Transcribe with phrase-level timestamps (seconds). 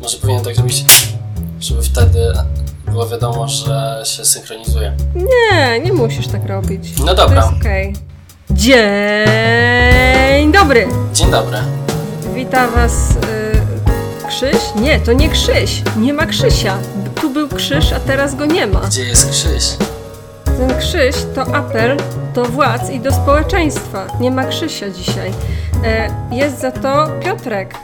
[0.00, 0.84] Może powinien tak zrobić,
[1.60, 2.32] żeby wtedy
[2.88, 4.92] było wiadomo, że się synchronizuje.
[5.14, 6.98] Nie, nie musisz tak robić.
[6.98, 7.36] No To dobra.
[7.36, 7.94] jest okej.
[8.50, 10.88] Dzień dobry!
[11.14, 11.58] Dzień dobry.
[12.34, 13.16] Witam Was y,
[14.28, 14.56] Krzyś?
[14.80, 15.82] Nie, to nie Krzyś.
[15.96, 16.78] Nie ma Krzysia.
[17.20, 18.80] Tu był Krzyż, a teraz go nie ma.
[18.80, 19.64] Gdzie jest Krzyś?
[20.44, 21.96] Ten Krzyś to apel
[22.34, 24.06] do władz i do społeczeństwa.
[24.20, 25.32] Nie ma Krzysia dzisiaj.
[25.84, 27.74] E, Jest za to Piotrek,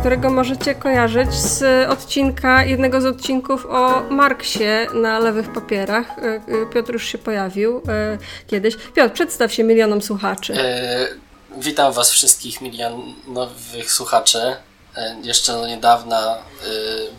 [0.00, 4.64] którego możecie kojarzyć z odcinka, jednego z odcinków o Marksie
[4.94, 6.18] na lewych papierach.
[6.18, 6.40] E, e,
[6.74, 8.76] Piotr już się pojawił e, kiedyś.
[8.94, 10.54] Piotr, przedstaw się milionom słuchaczy.
[10.54, 11.08] E,
[11.56, 14.56] witam Was wszystkich milionowych słuchaczy.
[14.96, 16.38] E, jeszcze do niedawna e,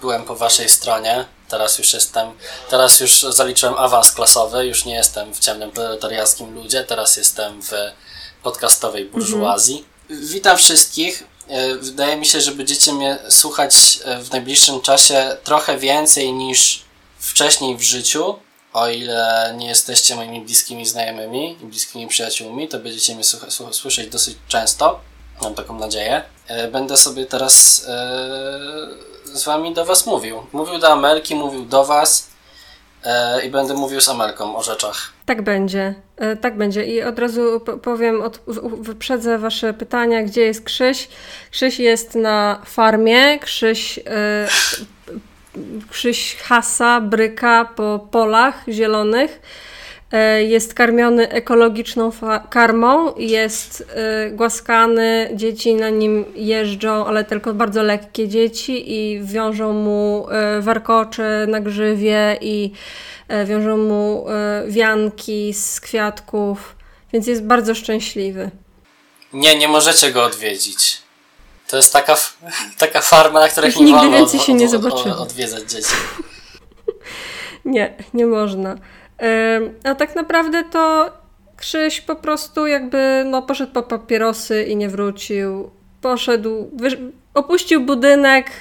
[0.01, 1.25] byłem po Waszej stronie.
[1.49, 2.31] Teraz już jestem,
[2.69, 4.65] teraz już zaliczyłem awans klasowy.
[4.65, 6.83] Już nie jestem w ciemnym proletariackim ludzie.
[6.83, 7.71] Teraz jestem w
[8.43, 9.85] podcastowej burżuazji.
[10.09, 11.23] Witam wszystkich.
[11.47, 16.83] E, Wydaje mi się, że będziecie mnie słuchać e, w najbliższym czasie trochę więcej niż
[17.19, 18.35] wcześniej w życiu.
[18.73, 23.73] O ile nie jesteście moimi bliskimi znajomymi i bliskimi przyjaciółmi, to będziecie mnie słucha- słucha-
[23.73, 24.99] słyszeć dosyć często.
[25.41, 26.23] Mam taką nadzieję.
[26.47, 30.43] E, Będę sobie teraz e, z wami do was mówił.
[30.53, 32.27] Mówił do Amelki, mówił do was
[33.03, 35.12] e, i będę mówił z Amelką o rzeczach.
[35.25, 36.85] Tak będzie, e, tak będzie.
[36.85, 38.41] I od razu powiem, od,
[38.79, 41.07] wyprzedzę Wasze pytania, gdzie jest Krzyś.
[41.51, 44.47] Krzyś jest na farmie, Krzyś, e,
[45.89, 49.41] Krzyś hasa, bryka po polach zielonych.
[50.13, 52.11] E, Jest karmiony ekologiczną
[52.49, 59.73] karmą, jest e, głaskany, dzieci na nim jeżdżą, ale tylko bardzo lekkie dzieci i wiążą
[59.73, 62.71] mu e, warkocze na grzywie i
[63.45, 64.25] wiążą mu
[64.67, 66.75] wianki z kwiatków,
[67.13, 68.51] więc jest bardzo szczęśliwy.
[69.33, 71.01] Nie, nie możecie go odwiedzić.
[71.67, 72.15] To jest taka,
[72.77, 75.93] taka farma, na której nie nigdy wolno więcej od, się nie od, od, odwiedzać dzieci.
[77.65, 78.75] Nie, nie można.
[79.83, 81.11] A tak naprawdę to
[81.63, 85.71] Krzyś po prostu jakby no, poszedł po papierosy i nie wrócił.
[86.01, 86.69] Poszedł,
[87.33, 88.51] opuścił budynek,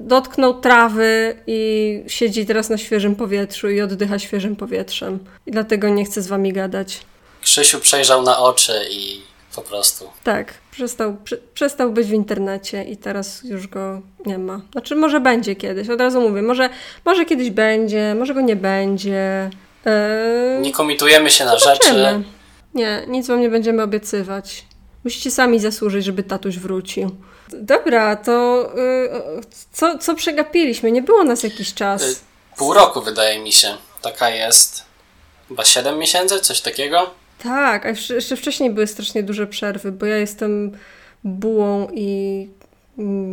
[0.00, 5.18] dotknął trawy i siedzi teraz na świeżym powietrzu i oddycha świeżym powietrzem.
[5.46, 7.00] I dlatego nie chce z wami gadać.
[7.40, 9.22] Krzysiu przejrzał na oczy i
[9.54, 10.10] po prostu.
[10.24, 14.60] Tak, przestał, prze, przestał być w internecie i teraz już go nie ma.
[14.72, 16.42] Znaczy, może będzie kiedyś, od razu mówię.
[16.42, 16.68] Może,
[17.04, 19.50] może kiedyś będzie, może go nie będzie.
[19.86, 21.94] Eee, Nie komitujemy się na rzeczy.
[22.74, 24.64] Nie, nic wam nie będziemy obiecywać.
[25.04, 27.16] Musicie sami zasłużyć, żeby tatuś wrócił.
[27.48, 29.08] Dobra, to y,
[29.72, 30.92] co, co przegapiliśmy?
[30.92, 32.02] Nie było nas jakiś czas.
[32.02, 32.16] Y,
[32.56, 33.76] Pół roku wydaje mi się.
[34.02, 34.82] Taka jest.
[35.48, 37.10] Chyba 7 miesięcy, coś takiego.
[37.42, 40.78] Tak, a jeszcze, jeszcze wcześniej były strasznie duże przerwy, bo ja jestem
[41.24, 42.48] bułą i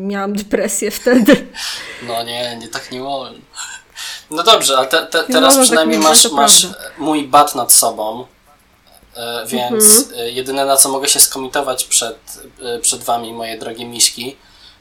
[0.06, 1.48] miałam depresję wtedy.
[2.08, 3.40] No nie, nie tak nie wolno.
[4.36, 6.68] No dobrze, ale te, te, Nie teraz wolno przynajmniej tak masz, masz
[6.98, 8.26] mój bat nad sobą.
[9.16, 10.20] E, Więc Mhm.
[10.20, 12.18] e, jedyne na co mogę się skomitować przed,
[12.62, 14.36] e, przed wami, moje drogie miśki,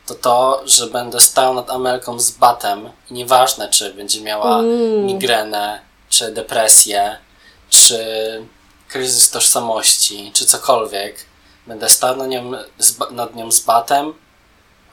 [0.06, 5.04] to to, że będę stał nad Amelką z batem i nieważne, czy będzie miała Uuu.
[5.04, 7.16] migrenę, czy depresję,
[7.70, 7.98] czy
[8.88, 11.16] kryzys tożsamości, czy cokolwiek.
[11.66, 14.14] Będę stał na nią, z, nad nią z batem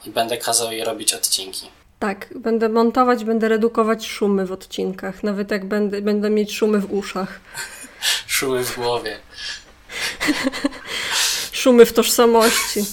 [0.04, 1.70] i będę kazał jej robić odcinki.
[2.00, 6.92] Tak, będę montować, będę redukować szumy w odcinkach, nawet jak będę, będę mieć szumy w
[6.92, 7.40] uszach.
[8.26, 9.18] Szumy w głowie.
[11.52, 12.84] Szumy w tożsamości.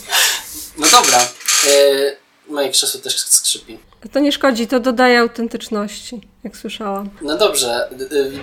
[0.77, 1.19] No dobra.
[1.65, 2.17] Yy,
[2.49, 3.79] moje krzesło też skrzypi.
[4.11, 7.09] To nie szkodzi, to dodaje autentyczności, jak słyszałam.
[7.21, 7.89] No dobrze.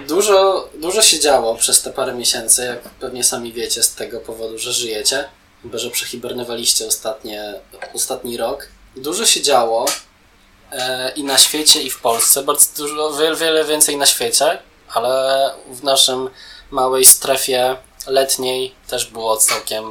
[0.08, 4.58] Dużo, dużo się działo przez te parę miesięcy, jak pewnie sami wiecie, z tego powodu,
[4.58, 5.24] że żyjecie.
[5.62, 7.54] Chyba, że przehibernowaliście ostatnie,
[7.94, 8.68] ostatni rok.
[8.96, 9.86] Dużo się działo
[11.16, 12.42] i na świecie, i w Polsce.
[12.42, 14.58] Bardzo dużo, wiele, wiele więcej na świecie,
[14.94, 16.30] ale w naszym
[16.70, 17.76] małej strefie
[18.06, 19.84] letniej też było całkiem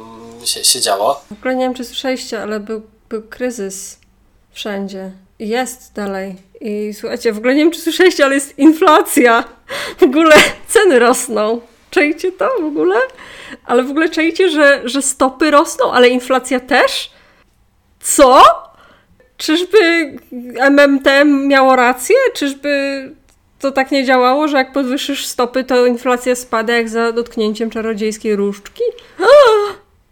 [0.44, 1.24] się, się działo.
[1.30, 3.98] W ogóle nie wiem, czy słyszeliście, ale był, był kryzys
[4.52, 5.12] wszędzie.
[5.38, 6.36] Jest dalej.
[6.60, 9.44] I słuchajcie, w ogóle nie wiem, czy słyszeliście, ale jest inflacja.
[9.98, 10.36] W ogóle
[10.68, 11.60] ceny rosną.
[11.90, 12.96] Czajcie to w ogóle?
[13.66, 17.10] Ale w ogóle czajcie, że, że stopy rosną, ale inflacja też?
[18.00, 18.42] Co?
[19.36, 20.12] Czyżby
[20.70, 21.06] MMT
[21.46, 22.16] miało rację?
[22.34, 22.70] Czyżby
[23.58, 28.36] to tak nie działało, że jak podwyższysz stopy, to inflacja spada jak za dotknięciem czarodziejskiej
[28.36, 28.82] różdżki?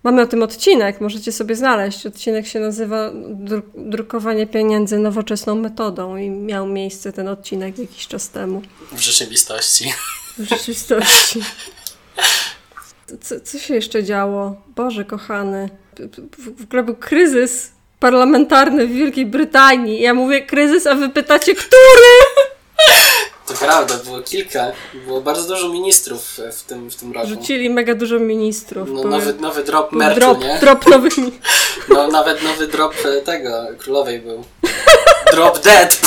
[0.04, 2.06] Mamy o tym odcinek, możecie sobie znaleźć.
[2.06, 3.10] Odcinek się nazywa
[3.44, 8.62] Dru- Drukowanie pieniędzy nowoczesną metodą i miał miejsce ten odcinek jakiś czas temu.
[8.92, 9.92] W rzeczywistości.
[10.38, 11.40] W rzeczywistości.
[13.20, 14.56] Co, co się jeszcze działo?
[14.76, 15.68] Boże kochany.
[16.58, 17.70] W ogóle był kryzys
[18.02, 20.00] parlamentarny w Wielkiej Brytanii.
[20.00, 22.12] Ja mówię kryzys, a wy pytacie, który?
[23.46, 24.72] To prawda, było kilka,
[25.06, 27.28] było bardzo dużo ministrów w tym, w tym roku.
[27.28, 28.88] Rzucili mega dużo ministrów.
[28.92, 30.58] No, nowy, nowy drop merchu, drop, nie?
[30.60, 31.12] drop nowych
[31.88, 34.44] No nawet nowy drop e, tego, królowej był.
[35.32, 36.00] Drop dead!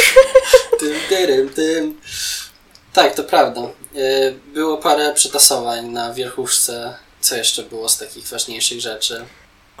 [0.80, 2.00] tym, tym, tym.
[2.92, 3.60] Tak, to prawda.
[3.60, 6.94] E, Było parę przetasowań na wierchuszce.
[7.20, 9.24] Co jeszcze było z takich ważniejszych rzeczy?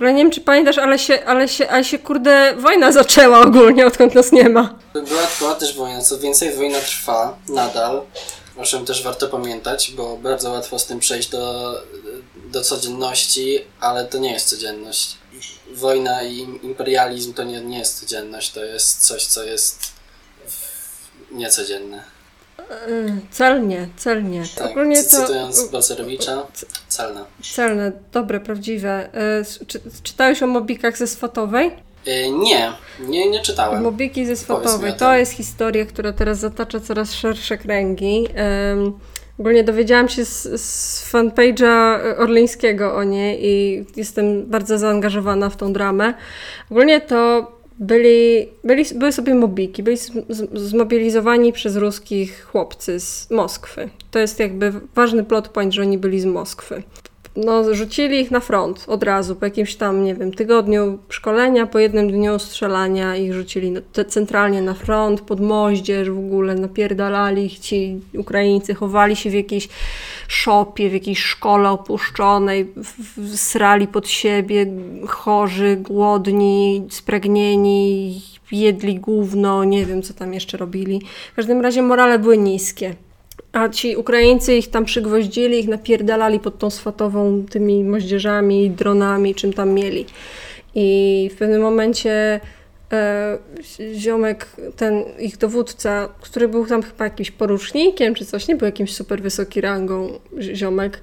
[0.02, 3.86] Ogóle nie wiem, czy pamiętasz, ale się, ale się, ale się kurde, wojna zaczęła ogólnie,
[3.86, 4.78] odkąd nas nie ma.
[4.94, 8.02] Była, była też wojna, co więcej wojna trwa nadal,
[8.56, 11.74] o czym też warto pamiętać, bo bardzo łatwo z tym przejść do,
[12.52, 15.16] do codzienności, ale to nie jest codzienność.
[15.74, 19.78] Wojna i imperializm to nie, nie jest codzienność, to jest coś, co jest
[21.30, 22.04] niecodzienne.
[22.88, 24.42] Yy, Celnie, celnie.
[24.56, 26.46] Tak, Ogólnie cy- to cytując Balcerowicza,
[26.88, 27.24] celne.
[27.54, 29.08] celne, dobre, prawdziwe.
[29.60, 31.70] Yy, Czy, czytałeś o mobikach ze Swatowej?
[32.08, 33.82] Y, nie, nie, nie czytałem.
[33.82, 34.92] Mobiki ze Swatowej.
[34.98, 38.28] To jest historia, która teraz zatacza coraz szersze kręgi.
[39.38, 45.72] Ogólnie dowiedziałam się z, z fanpage'a Orleńskiego o niej i jestem bardzo zaangażowana w tą
[45.72, 46.14] dramę.
[46.70, 49.96] Ogólnie to byli, byli, były sobie mobiki, byli
[50.52, 53.88] zmobilizowani przez ruskich chłopcy z Moskwy.
[54.10, 56.82] To jest jakby ważny plot point, że oni byli z Moskwy.
[57.36, 61.78] No, rzucili ich na front od razu, po jakimś tam, nie wiem, tygodniu szkolenia, po
[61.78, 63.74] jednym dniu strzelania ich rzucili
[64.08, 69.68] centralnie na front, pod moździerz w ogóle, napierdalali ich ci Ukraińcy, chowali się w jakiejś
[70.28, 72.72] szopie, w jakiejś szkole opuszczonej,
[73.34, 74.66] srali pod siebie,
[75.08, 81.02] chorzy, głodni, spragnieni, jedli gówno, nie wiem co tam jeszcze robili.
[81.32, 82.94] W każdym razie morale były niskie.
[83.52, 89.52] A ci Ukraińcy ich tam przygwoździli, ich napierdalali pod tą swatową tymi moździerzami, dronami, czym
[89.52, 90.06] tam mieli.
[90.74, 92.40] I w pewnym momencie
[92.92, 93.38] e,
[93.94, 94.46] ziomek,
[94.76, 99.22] ten ich dowódca, który był tam chyba jakimś porucznikiem czy coś, nie był jakimś super
[99.22, 100.08] wysoki rangą
[100.38, 101.00] zi- ziomek,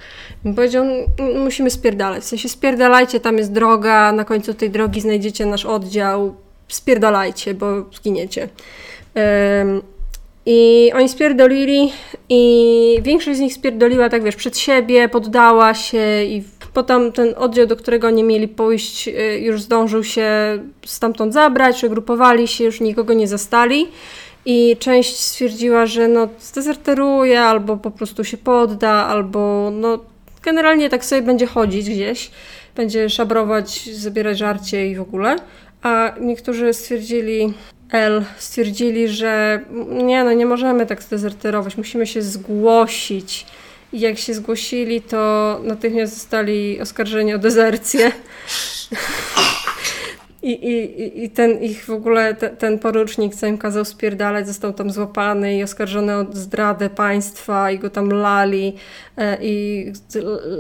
[0.55, 2.23] powiedział, "M- musimy spierdalać.
[2.23, 6.35] W sensie spierdalajcie, tam jest droga, na końcu tej drogi znajdziecie nasz oddział,
[6.67, 8.49] spierdalajcie, bo zginiecie.
[9.15, 9.81] Em,
[10.51, 11.91] i oni spierdolili
[12.29, 16.43] i większość z nich spierdoliła tak, wiesz, przed siebie, poddała się i
[16.73, 20.27] potem ten oddział, do którego oni mieli pójść, y, już zdążył się
[20.85, 23.87] stamtąd zabrać, przegrupowali się, już nikogo nie zastali.
[24.45, 29.99] I część stwierdziła, że no zdezerteruje, albo po prostu się podda, albo no
[30.43, 32.31] generalnie tak sobie będzie chodzić gdzieś,
[32.75, 35.35] będzie szabrować, zabierać żarcie i w ogóle,
[35.81, 37.53] a niektórzy stwierdzili,
[37.91, 39.59] L stwierdzili, że
[39.89, 43.45] nie no, nie możemy tak zdezerterować, musimy się zgłosić.
[43.93, 48.11] I jak się zgłosili, to natychmiast zostali oskarżeni o dezercję.
[50.43, 54.73] I, i, i- ten ich w ogóle, te, ten porucznik, co im kazał spierdalać, został
[54.73, 58.75] tam złapany i oskarżony o zdradę państwa i go tam lali.
[59.17, 59.85] E, I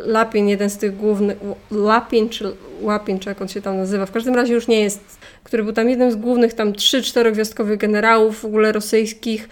[0.05, 1.37] Lapin, jeden z tych głównych,
[1.71, 5.19] Lapin czy Łapin, czy jak on się tam nazywa, w każdym razie już nie jest,
[5.43, 9.49] który był tam jednym z głównych, tam trzy, czterogwiazdkowych generałów w ogóle rosyjskich,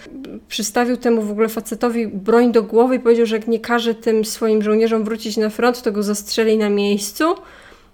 [0.47, 4.25] przystawił temu w ogóle facetowi broń do głowy i powiedział, że jak nie każe tym
[4.25, 7.24] swoim żołnierzom wrócić na front, to go zastrzeli na miejscu.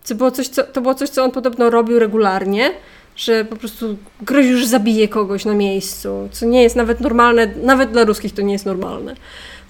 [0.07, 2.71] To było coś, co, to było coś, co on podobno robił regularnie,
[3.15, 7.91] że po prostu groził, że zabije kogoś na miejscu, co nie jest nawet normalne, nawet
[7.91, 9.15] dla ruskich to nie jest normalne.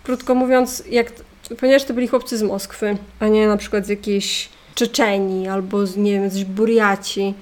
[0.04, 1.12] Krótko mówiąc, jak,
[1.60, 5.98] ponieważ to byli chłopcy z Moskwy, a nie na przykład z jakiejś Czeczeni albo z,
[5.98, 7.34] nie wiem, z Buriaci,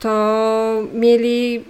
[0.00, 1.64] to mieli,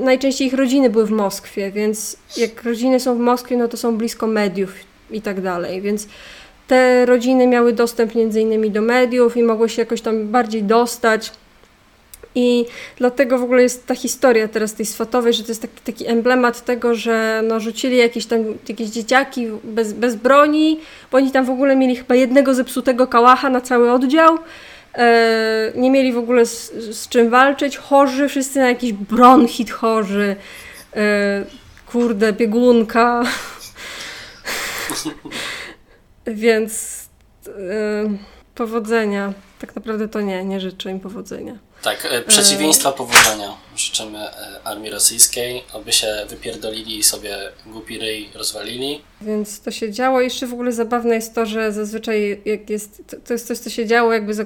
[0.00, 3.96] najczęściej ich rodziny były w Moskwie, więc jak rodziny są w Moskwie, no to są
[3.96, 4.74] blisko mediów
[5.10, 6.08] i tak dalej, więc
[6.66, 11.32] te rodziny miały dostęp między innymi do mediów i mogły się jakoś tam bardziej dostać.
[12.34, 12.66] I
[12.96, 16.64] dlatego w ogóle jest ta historia teraz tej swatowej, że to jest taki, taki emblemat
[16.64, 20.80] tego, że no, rzucili jakieś tam jakieś dzieciaki bez, bez broni,
[21.12, 24.38] bo oni tam w ogóle mieli chyba jednego zepsutego kałacha na cały oddział.
[24.94, 27.76] E, nie mieli w ogóle z, z czym walczyć.
[27.76, 30.36] Chorzy, wszyscy na jakiś bronchit chorzy.
[30.96, 31.44] E,
[31.92, 33.22] kurde, biegunka.
[36.26, 37.04] Więc
[37.48, 37.50] e,
[38.54, 39.32] powodzenia.
[39.60, 41.58] Tak naprawdę to nie, nie życzę im powodzenia.
[41.82, 44.32] Tak, e, przeciwieństwa powodzenia życzymy e,
[44.64, 49.00] armii rosyjskiej, aby się wypierdolili i sobie głupi ryj rozwalili.
[49.20, 50.20] Więc to się działo.
[50.20, 53.70] Jeszcze w ogóle zabawne jest to, że zazwyczaj jak jest, to, to jest coś, co
[53.70, 54.44] się działo jakby za,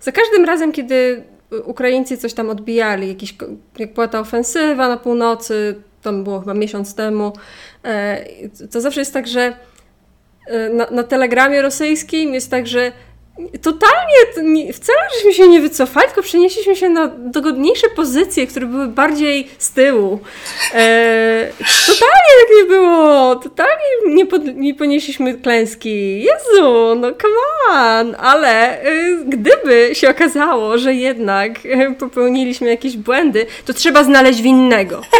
[0.00, 1.24] za każdym razem, kiedy
[1.64, 3.34] Ukraińcy coś tam odbijali, jakiś,
[3.78, 7.32] jak była ta ofensywa na północy, tam było chyba miesiąc temu,
[7.84, 8.24] e,
[8.70, 9.56] to zawsze jest tak, że
[10.72, 12.92] na, na telegramie rosyjskim jest tak, że
[13.62, 19.50] totalnie wcale żeśmy się nie wycofali, tylko przenieśliśmy się na dogodniejsze pozycje, które były bardziej
[19.58, 20.20] z tyłu.
[20.74, 21.52] E,
[21.86, 23.36] totalnie tak nie było.
[23.36, 26.22] Totalnie nie, pod, nie ponieśliśmy klęski.
[26.22, 28.16] Jezu, no come on.
[28.18, 35.02] Ale y, gdyby się okazało, że jednak y, popełniliśmy jakieś błędy, to trzeba znaleźć winnego.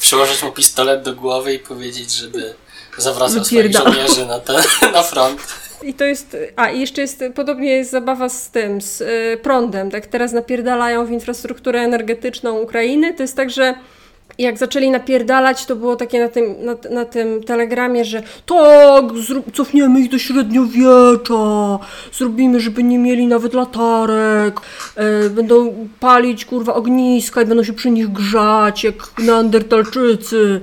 [0.00, 2.54] Przyłożyć mu pistolet do głowy i powiedzieć, żeby
[2.98, 4.56] zawracał swoich żołnierzy na, ten,
[4.92, 5.40] na front.
[5.82, 9.90] I to jest, a i jeszcze jest, podobnie jest zabawa z tym, z y, prądem,
[9.90, 13.74] tak teraz napierdalają w infrastrukturę energetyczną Ukrainy, to jest tak, że
[14.38, 19.04] jak zaczęli napierdalać, to było takie na tym, na, na tym telegramie, że tak,
[19.52, 21.78] cofniemy ich do średniowiecza,
[22.12, 24.60] zrobimy, żeby nie mieli nawet latarek,
[24.96, 30.60] e, będą palić kurwa ogniska i będą się przy nich grzać jak neandertalczycy.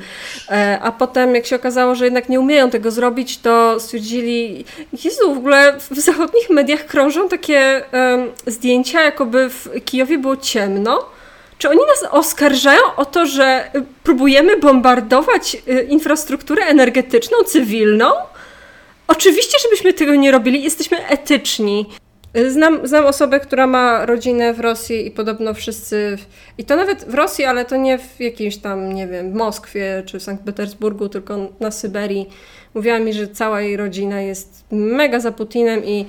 [0.49, 4.65] E, a potem jak się okazało, że jednak nie umieją tego zrobić, to stwierdzili,
[5.03, 7.81] Jezu, w ogóle w zachodnich mediach krążą takie
[8.47, 11.05] zdjęcia, jakoby w Kijowie było ciemno,
[11.61, 18.05] czy oni nas oskarżają o to, że y, próbujemy bombardować y, infrastrukturę energetyczną, cywilną?
[19.07, 21.85] Oczywiście, żebyśmy tego nie robili, jesteśmy etyczni.
[22.37, 26.17] Y, znam, znam osobę, która ma rodzinę w Rosji i podobno wszyscy,
[26.57, 30.03] i to nawet w Rosji, ale to nie w jakimś tam, nie wiem, w Moskwie
[30.05, 32.29] czy Sankt Petersburgu, tylko na Syberii.
[32.73, 36.05] Mówiła mi, że cała jej rodzina jest mega za Putinem i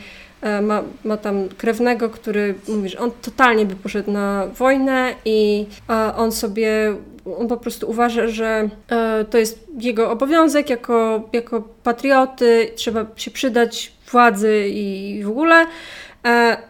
[0.62, 6.16] ma, ma tam krewnego, który mówi, że on totalnie by poszedł na wojnę i e,
[6.16, 6.96] on sobie,
[7.38, 13.30] on po prostu uważa, że e, to jest jego obowiązek jako, jako patrioty, trzeba się
[13.30, 15.66] przydać władzy i w ogóle.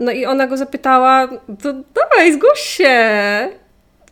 [0.01, 1.29] No i ona go zapytała,
[1.63, 2.99] to dawaj, zgłoś się,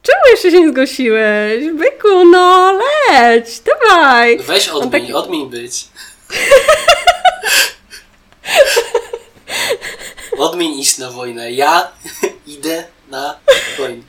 [0.02, 1.64] Czemu jeszcze się nie zgłosiłeś?
[1.74, 2.72] Byku, no
[3.10, 4.38] leć, dawaj.
[4.38, 5.12] Weź odmień, taki...
[5.12, 5.88] odmień być.
[10.40, 11.52] Odmień iść na wojnę.
[11.52, 11.88] Ja
[12.56, 13.36] idę na
[13.78, 14.02] wojnę.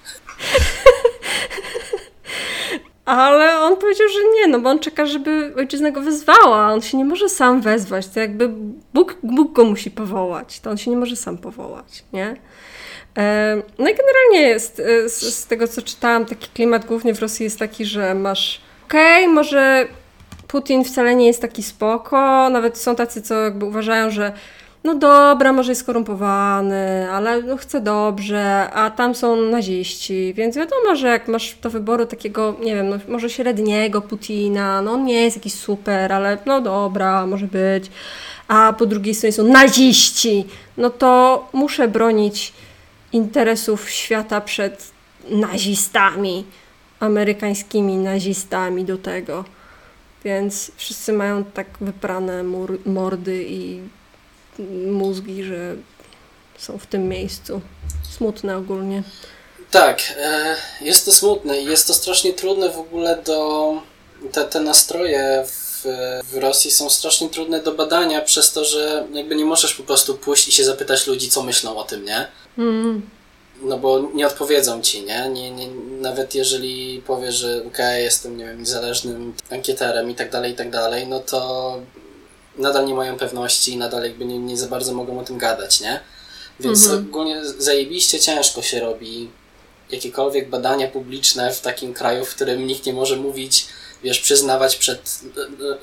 [3.05, 6.73] Ale on powiedział, że nie, no bo on czeka, żeby ojczyzna go wezwała.
[6.73, 8.07] On się nie może sam wezwać.
[8.07, 8.49] To jakby
[8.93, 10.59] Bóg, Bóg go musi powołać.
[10.59, 12.35] To on się nie może sam powołać, nie?
[13.17, 17.19] E, no i generalnie jest, e, z, z tego co czytałam, taki klimat głównie w
[17.19, 19.87] Rosji jest taki, że masz okej, okay, może
[20.47, 24.33] Putin wcale nie jest taki spoko, nawet są tacy, co jakby uważają, że
[24.83, 30.95] no dobra, może jest skorumpowany, ale no chce dobrze, a tam są naziści, więc wiadomo,
[30.95, 35.21] że jak masz do wyboru takiego, nie wiem, no może średniego Putina, no on nie
[35.23, 37.91] jest jakiś super, ale no dobra, może być,
[38.47, 40.45] a po drugiej stronie są naziści,
[40.77, 42.53] no to muszę bronić
[43.13, 44.91] interesów świata przed
[45.29, 46.45] nazistami,
[46.99, 49.45] amerykańskimi nazistami do tego.
[50.23, 52.43] Więc wszyscy mają tak wyprane
[52.85, 53.79] mordy i
[54.87, 55.75] mózgi, że
[56.57, 57.61] są w tym miejscu.
[58.17, 59.03] Smutne ogólnie.
[59.71, 63.73] Tak, e, jest to smutne i jest to strasznie trudne w ogóle do.
[64.31, 65.85] Te, te nastroje w,
[66.31, 70.15] w Rosji są strasznie trudne do badania, przez to, że jakby nie możesz po prostu
[70.15, 72.27] pójść i się zapytać ludzi, co myślą o tym, nie?
[72.57, 73.09] Mm.
[73.61, 75.29] No bo nie odpowiedzą ci, nie?
[75.29, 75.67] nie, nie
[76.01, 80.55] nawet jeżeli powiesz, że okej, okay, jestem, nie wiem, niezależnym ankieterem i tak dalej, i
[80.55, 81.79] tak dalej, no to
[82.57, 85.99] nadal nie mają pewności nadal jakby nie, nie za bardzo mogą o tym gadać, nie?
[86.59, 87.07] Więc mhm.
[87.09, 89.29] ogólnie zajebiście ciężko się robi
[89.91, 93.67] jakiekolwiek badania publiczne w takim kraju, w którym nikt nie może mówić,
[94.03, 95.19] wiesz, przyznawać przed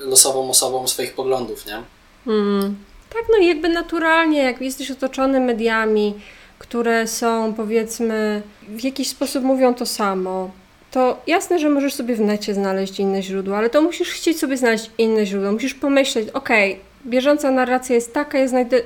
[0.00, 1.82] losową osobą swoich poglądów, nie?
[2.26, 2.76] Mhm.
[3.10, 6.14] Tak, no i jakby naturalnie, jak jesteś otoczony mediami,
[6.58, 10.50] które są powiedzmy w jakiś sposób mówią to samo,
[10.90, 14.56] to jasne, że możesz sobie w necie znaleźć inne źródła, ale to musisz chcieć sobie
[14.56, 15.52] znaleźć inne źródła.
[15.52, 16.76] Musisz pomyśleć, okay,
[17.06, 18.80] bieżąca narracja jest taka, ja znajdę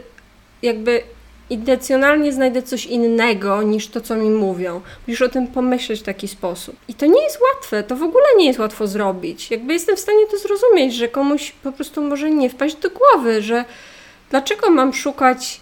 [0.63, 1.03] jakby
[1.51, 4.81] intencjonalnie znajdę coś innego niż to, co mi mówią.
[5.07, 6.77] Musisz o tym pomyśleć w taki sposób.
[6.89, 9.51] I to nie jest łatwe, to w ogóle nie jest łatwo zrobić.
[9.51, 13.43] Jakby jestem w stanie to zrozumieć, że komuś po prostu może nie wpaść do głowy,
[13.43, 13.65] że
[14.31, 15.61] dlaczego mam szukać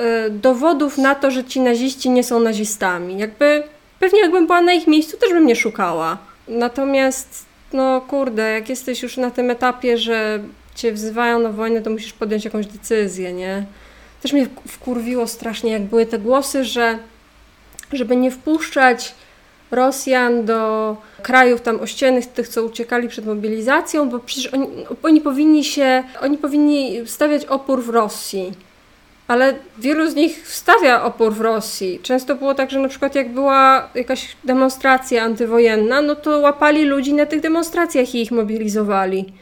[0.00, 3.18] y, dowodów na to, że ci naziści nie są nazistami.
[3.18, 3.62] Jakby
[4.02, 6.18] Pewnie jakbym była na ich miejscu, też bym nie szukała.
[6.48, 10.40] Natomiast, no kurde, jak jesteś już na tym etapie, że
[10.74, 13.66] cię wzywają na wojnę, to musisz podjąć jakąś decyzję, nie?
[14.22, 16.98] Też mnie wkurwiło strasznie, jak były te głosy, że
[17.92, 19.14] żeby nie wpuszczać
[19.70, 24.66] Rosjan do krajów tam ościennych, tych, co uciekali przed mobilizacją, bo przecież oni,
[25.02, 28.52] oni powinni się, oni powinni stawiać opór w Rosji
[29.32, 32.00] ale wielu z nich wstawia opór w Rosji.
[32.02, 37.14] Często było tak, że na przykład jak była jakaś demonstracja antywojenna, no to łapali ludzi
[37.14, 39.32] na tych demonstracjach i ich mobilizowali.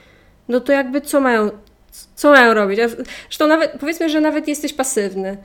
[0.49, 1.51] No to jakby co mają
[2.15, 2.81] Co mają robić?
[3.23, 5.37] Zresztą nawet, powiedzmy, że nawet jesteś pasywny.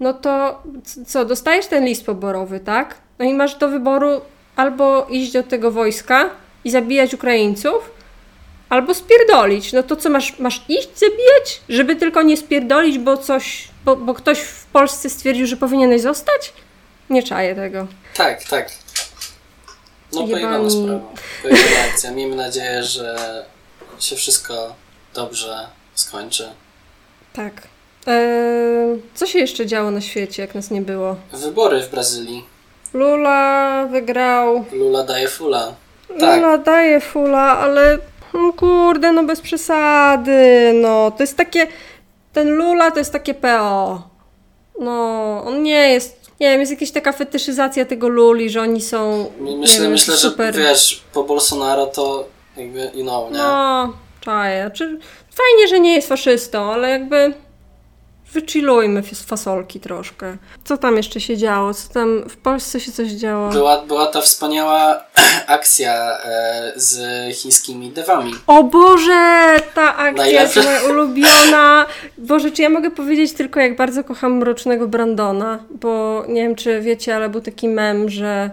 [0.00, 0.62] No to
[1.06, 2.94] co, dostajesz ten list poborowy, tak?
[3.18, 4.20] No i masz do wyboru
[4.56, 6.30] albo iść do tego wojska
[6.64, 7.90] i zabijać Ukraińców,
[8.68, 9.72] albo spierdolić.
[9.72, 11.60] No to co, masz, masz iść zabijać?
[11.68, 16.52] Żeby tylko nie spierdolić, bo coś, bo, bo ktoś w Polsce stwierdził, że powinieneś zostać?
[17.10, 17.86] Nie czaję tego.
[18.16, 18.70] Tak, tak.
[20.12, 20.32] No Jebani.
[20.32, 21.00] pojebana sprawa.
[21.42, 22.10] Pojebana akcja.
[22.10, 23.16] Miejmy nadzieję, że
[23.98, 24.74] się wszystko
[25.14, 26.48] dobrze skończy.
[27.32, 27.52] Tak.
[28.06, 31.16] Eee, co się jeszcze działo na świecie, jak nas nie było?
[31.32, 32.44] Wybory w Brazylii.
[32.94, 34.64] Lula wygrał.
[34.72, 35.74] Lula daje fula.
[36.20, 36.36] Tak.
[36.36, 37.98] Lula daje fula, ale
[38.34, 41.10] no kurde, no bez przesady, no.
[41.10, 41.66] To jest takie,
[42.34, 44.02] ten Lula to jest takie PO.
[44.80, 49.30] No, on nie jest, nie wiem, jest jakaś taka fetyszyzacja tego Luli, że oni są,
[49.40, 50.54] Myślę, wiem, myślę super.
[50.54, 52.24] że wiesz, po Bolsonaro to
[52.56, 53.38] jakby, you know, nie?
[53.38, 54.62] No, czaję.
[54.62, 54.98] Znaczy,
[55.30, 57.34] fajnie, że nie jest faszystą, ale jakby
[58.34, 60.36] wychillujmy fas- fasolki troszkę.
[60.64, 61.74] Co tam jeszcze się działo?
[61.74, 63.50] Co tam w Polsce się coś działo?
[63.50, 65.00] Była, była ta wspaniała
[65.46, 66.98] akcja e, z
[67.36, 68.34] chińskimi dewami.
[68.46, 70.60] O Boże, ta akcja Najlepsza.
[70.60, 71.86] jest moja ulubiona.
[72.18, 75.58] Boże, czy ja mogę powiedzieć tylko, jak bardzo kocham Mrocznego Brandona?
[75.70, 78.50] Bo nie wiem, czy wiecie, ale był taki mem, że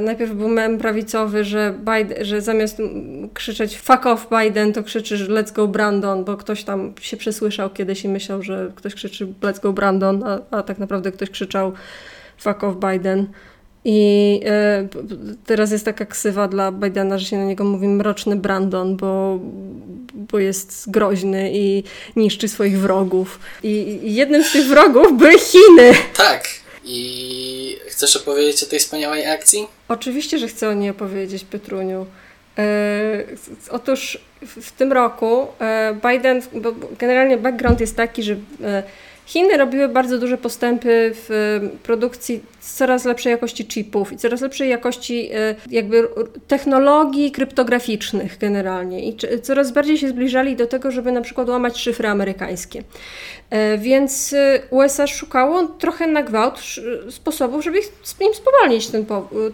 [0.00, 2.82] najpierw był mem prawicowy, że, Biden, że zamiast
[3.34, 8.04] krzyczeć fuck off Biden, to krzyczysz let's go Brandon, bo ktoś tam się przesłyszał kiedyś
[8.04, 11.72] i myślał, że ktoś krzyczy let's go Brandon, a, a tak naprawdę ktoś krzyczał
[12.38, 13.26] fuck off Biden.
[13.84, 14.88] I e,
[15.46, 19.38] teraz jest taka ksywa dla Bidena, że się na niego mówi mroczny Brandon, bo,
[20.14, 21.82] bo jest groźny i
[22.16, 23.40] niszczy swoich wrogów.
[23.62, 25.92] I jednym z tych wrogów były Chiny.
[26.16, 26.48] Tak.
[26.90, 29.66] I chcesz opowiedzieć o tej wspaniałej akcji?
[29.88, 32.06] Oczywiście, że chcę o niej opowiedzieć, Petruniu.
[32.58, 33.24] E,
[33.70, 38.82] otóż w, tym roku e, Biden, bo generalnie background jest taki, że e,
[39.28, 45.30] Chiny robiły bardzo duże postępy w produkcji coraz lepszej jakości chipów i coraz lepszej jakości
[45.34, 46.08] e, jakby
[46.46, 52.08] technologii kryptograficznych generalnie i coraz bardziej się zbliżali do tego, żeby na przykład łamać szyfry
[52.08, 52.82] amerykańskie.
[53.50, 56.60] E, Więc e, USA szukało trochę na gwałt
[57.10, 57.78] sposobów, żeby
[58.20, 59.06] im spowolnić ten,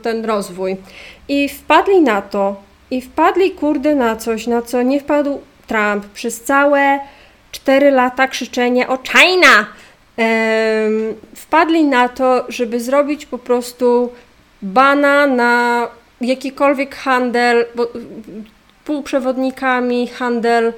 [0.02, 0.76] ten rozwój.
[1.28, 6.40] I wpadli na to, i wpadli kurde na coś, na co nie wpadł Trump przez
[6.40, 7.00] całe
[7.54, 9.66] 4 lata krzyczenia o China.
[11.36, 14.12] Wpadli na to, żeby zrobić po prostu
[14.62, 15.88] bana na
[16.20, 17.86] jakikolwiek handel, bo,
[18.84, 20.72] półprzewodnikami, handel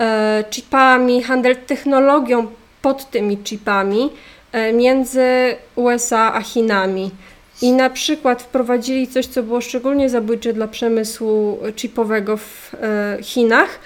[0.00, 2.46] e, chipami, handel technologią
[2.82, 4.10] pod tymi chipami
[4.52, 7.10] e, między USA a Chinami.
[7.62, 13.78] I na przykład wprowadzili coś, co było szczególnie zabójcze dla przemysłu chipowego w e, Chinach,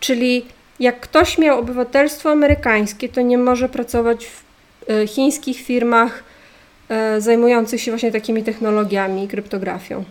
[0.00, 4.44] czyli jak ktoś miał obywatelstwo amerykańskie, to nie może pracować w
[4.90, 6.24] e, chińskich firmach
[6.88, 10.04] e, zajmujących się właśnie takimi technologiami i kryptografią.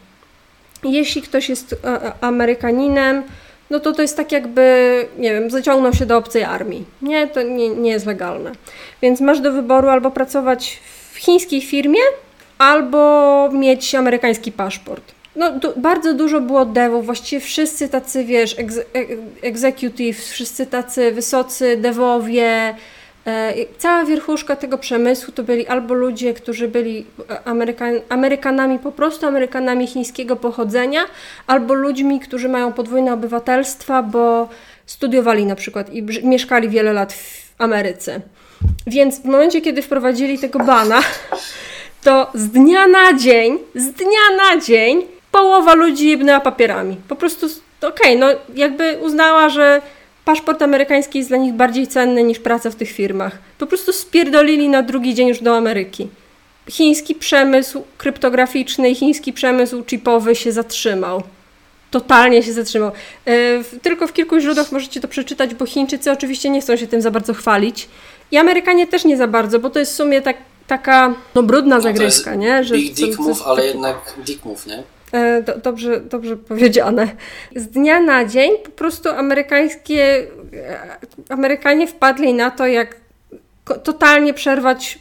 [0.84, 3.24] Jeśli ktoś jest e, Amerykaninem,
[3.70, 6.86] no to to jest tak jakby, nie wiem, zaciągnął się do obcej armii.
[7.02, 8.52] Nie, to nie, nie jest legalne.
[9.02, 10.80] Więc masz do wyboru albo pracować
[11.14, 12.00] w chińskiej firmie,
[12.58, 15.15] albo mieć amerykański paszport.
[15.36, 21.78] No, bardzo dużo było devów, właściwie wszyscy tacy, wiesz, egze- e- executives, wszyscy tacy wysocy
[21.78, 22.76] devowie,
[23.28, 28.92] e, cała wierchuszka tego przemysłu to byli albo ludzie, którzy byli e, Amerykan- Amerykanami, po
[28.92, 31.02] prostu Amerykanami chińskiego pochodzenia,
[31.48, 34.50] albo ludźmi, którzy mają podwójne obywatelstwa, bo
[34.86, 38.22] studiowali na przykład i mieszkali wiele lat w Ameryce.
[38.88, 41.00] Więc w momencie, kiedy wprowadzili tego bana,
[42.04, 46.98] to z dnia na dzień, z dnia na dzień połowa ludzi jebnęła papierami.
[47.08, 47.48] Po prostu,
[47.82, 49.82] okej, no jakby uznała, że
[50.26, 53.38] paszport amerykański jest dla nich bardziej cenny niż praca w tych firmach.
[53.58, 56.08] Po prostu spierdolili na drugi dzień już do Ameryki.
[56.70, 61.24] Chiński przemysł kryptograficzny i chiński przemysł chipowy się zatrzymał.
[61.92, 62.92] Totalnie się zatrzymał.
[63.26, 63.34] E,
[63.82, 67.12] Tylko w kilku źródłach możecie to przeczytać, bo Chińczycy oczywiście nie chcą się tym za
[67.12, 67.88] bardzo chwalić.
[68.32, 71.76] I Amerykanie też nie za bardzo, bo to jest w sumie tak, taka no, brudna
[71.76, 72.62] No zagrywka, nie?
[72.72, 73.96] Big co- dick move, ale jednak
[74.26, 74.84] dick move, nie?
[75.12, 77.08] E, do, dobrze, dobrze powiedziane.
[77.56, 80.98] Z dnia na dzień po prostu amerykańskie, e,
[81.30, 82.96] Amerykanie wpadli na to, jak
[83.84, 85.00] totalnie przerwać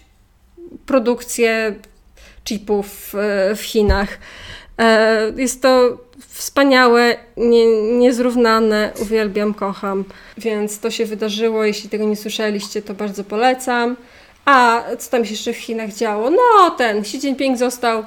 [0.86, 1.74] produkcję
[2.44, 4.18] chipów e, w Chinach.
[5.36, 7.66] Jest to wspaniałe, nie,
[7.98, 10.04] niezrównane, uwielbiam, kocham.
[10.38, 11.64] Więc to się wydarzyło.
[11.64, 13.96] Jeśli tego nie słyszeliście, to bardzo polecam.
[14.44, 16.30] A co tam się jeszcze w Chinach działo?
[16.30, 18.04] No, ten Xi Jinping został,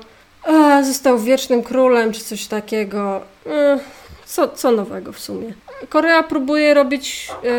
[0.47, 3.21] e, został wiecznym królem, czy coś takiego.
[3.45, 3.79] E,
[4.25, 5.53] co, co nowego w sumie?
[5.89, 7.49] Korea próbuje robić, e,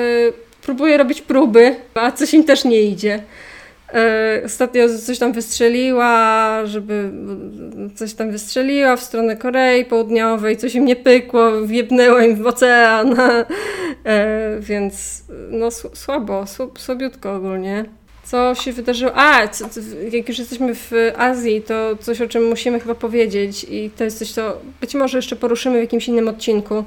[0.63, 3.23] próbuje robić próby, a coś im też nie idzie.
[3.95, 7.11] E, ostatnio coś tam wystrzeliła, żeby
[7.95, 13.15] coś tam wystrzeliła w stronę Korei Południowej, coś im nie pykło, wjebnęło im w ocean,
[13.21, 16.45] e, więc no słabo,
[16.79, 17.85] słabiutko ogólnie.
[18.31, 19.13] Co się wydarzyło?
[19.15, 19.81] A, co, co,
[20.13, 24.19] jak już jesteśmy w Azji, to coś, o czym musimy chyba powiedzieć i to jest
[24.19, 26.85] coś, co być może jeszcze poruszymy w jakimś innym odcinku,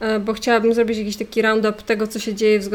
[0.00, 2.68] e, bo chciałabym zrobić jakiś taki roundup tego, co się dzieje w,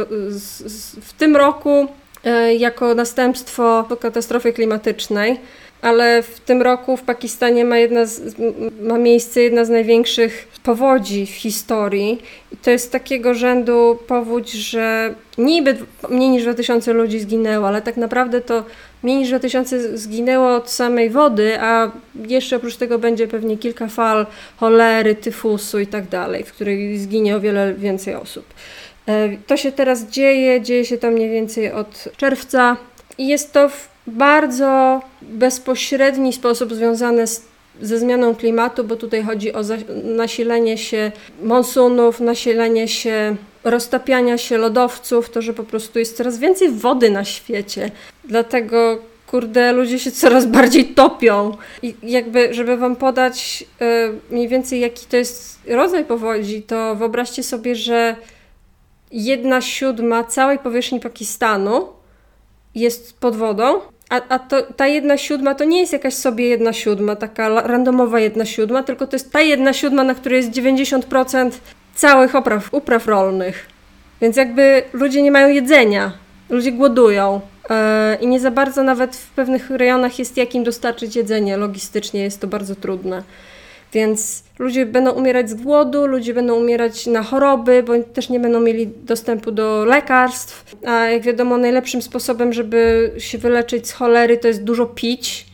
[1.02, 1.88] w tym roku
[2.28, 5.39] E, jako następstwo katastrofy klimatycznej,
[5.82, 8.36] ale w tym roku w Pakistanie ma, jedna z,
[8.82, 12.22] ma miejsce jedna z największych powodzi w historii.
[12.52, 15.78] I to jest takiego rzędu powódź, że niby
[16.10, 18.63] mniej niż 2000 ludzi zginęło, ale tak naprawdę to
[19.04, 21.92] mniej niż 2000 zginęło od samej wody, a
[22.28, 24.26] jeszcze oprócz tego będzie pewnie kilka fal
[24.58, 28.46] cholery, tyfusu i tak dalej, w których zginie o wiele więcej osób.
[29.08, 32.78] E, to się teraz dzieje, dzieje się to mniej więcej od czerwca
[33.18, 37.46] i jest to w bardzo bezpośredni sposób związane z,
[37.82, 39.62] ze zmianą klimatu, bo tutaj chodzi o
[40.04, 46.70] nasilenie się monsunów, nasilenie się roztapiania się lodowców, to, że po prostu jest coraz więcej
[46.72, 47.91] wody na świecie.
[48.26, 51.58] Dlatego kurde, ludzie się coraz bardziej topią.
[51.82, 53.86] I jakby, żeby wam podać y,
[54.30, 58.15] mniej więcej jaki to jest rodzaj powodzi, to wyobraźcie sobie, że
[59.12, 61.88] jedna siódma całej powierzchni Pakistanu
[62.76, 66.74] jest pod wodą, a, a to, ta jedna siódma to nie jest jakaś sobie jedna
[66.74, 71.52] siódma, taka randomowa jedna siódma, tylko to jest ta jedna siódma, na której jest 90%
[71.96, 73.67] całych upraw, upraw rolnych.
[74.22, 76.12] Więc jakby ludzie nie mają jedzenia,
[76.50, 77.41] ludzie głodują.
[77.70, 77.76] Yy,
[78.22, 81.58] I nie za bardzo nawet w pewnych rejonach jest jak im dostarczyć jedzenie.
[81.58, 83.24] Logistycznie jest to bardzo trudne.
[83.93, 88.60] Więc ludzie będą umierać z głodu, ludzie będą umierać na choroby, bo też nie będą
[88.60, 90.76] mieli dostępu do lekarstw.
[90.86, 95.47] A jak wiadomo, najlepszym sposobem, żeby się wyleczyć z cholery, to jest dużo pić.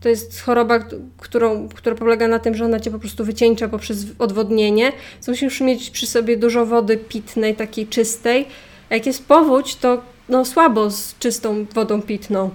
[0.00, 0.78] To jest choroba,
[1.18, 4.92] którą, która polega na tym, że ona cię po prostu wycieńcza poprzez odwodnienie.
[5.14, 8.46] Więc musisz mieć przy sobie dużo wody pitnej, takiej czystej.
[8.90, 12.50] A jak jest powódź, to no, słabo z czystą wodą pitną.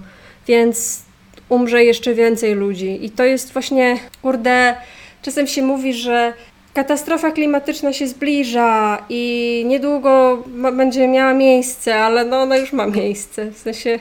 [0.46, 1.02] Więc
[1.48, 3.04] umrze jeszcze więcej ludzi.
[3.04, 4.76] I to jest właśnie, kurde,
[5.22, 6.32] Czasem się mówi, że
[6.74, 12.86] katastrofa klimatyczna się zbliża i niedługo ma, będzie miała miejsce, ale no ona już ma
[12.86, 13.50] miejsce.
[13.50, 13.98] W sensie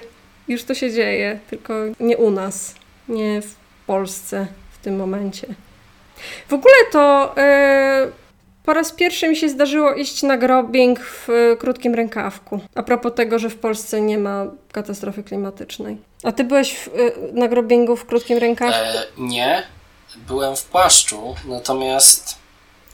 [0.48, 2.76] już to się dzieje, tylko nie u nas,
[3.10, 3.56] nie w
[3.88, 5.48] Polsce w tym momencie.
[6.48, 8.12] W ogóle to yy,
[8.66, 12.60] po raz pierwszy mi się zdarzyło iść na grobing w yy, krótkim rękawku.
[12.76, 15.98] A propos tego, że w Polsce nie ma katastrofy klimatycznej.
[16.24, 18.98] A ty byłeś w, yy, na grobingu w krótkim rękawku?
[19.18, 19.64] Nie,
[20.16, 22.36] byłem w płaszczu, natomiast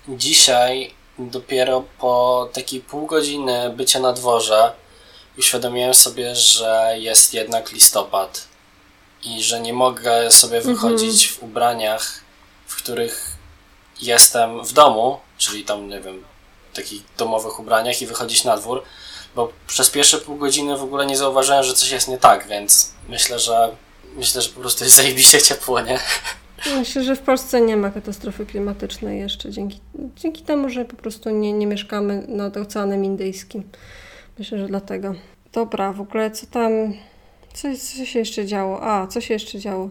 [0.07, 4.73] dzisiaj dopiero po takiej pół godziny bycia na dworze
[5.37, 8.47] uświadomiłem sobie, że jest jednak listopad
[9.23, 10.75] i że nie mogę sobie mhm.
[10.75, 12.21] wychodzić w ubraniach,
[12.67, 13.37] w których
[14.01, 16.23] jestem w domu, czyli tam, nie wiem,
[16.73, 18.83] takich domowych ubraniach i wychodzić na dwór,
[19.35, 22.91] bo przez pierwsze pół godziny w ogóle nie zauważyłem, że coś jest nie tak, więc
[23.09, 23.75] myślę, że
[24.15, 25.99] myślę, że po prostu jest zajebiście ciepło, nie?
[26.65, 29.79] Myślę, że w Polsce nie ma katastrofy klimatycznej jeszcze, dzięki,
[30.15, 33.63] dzięki temu, że po prostu nie, nie mieszkamy nad Oceanem Indyjskim.
[34.39, 35.15] Myślę, że dlatego.
[35.53, 36.71] Dobra, w ogóle co tam,
[37.53, 37.67] co,
[37.97, 38.83] co się jeszcze działo?
[38.83, 39.89] A, co się jeszcze działo?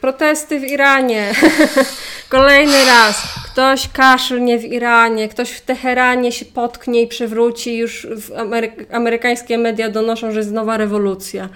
[0.00, 1.32] Protesty w Iranie.
[2.28, 3.22] Kolejny raz.
[3.44, 7.76] Ktoś kaszlnie w Iranie, ktoś w Teheranie się potknie i przewróci.
[7.76, 11.48] Już Amery amerykańskie media donoszą, że jest nowa rewolucja.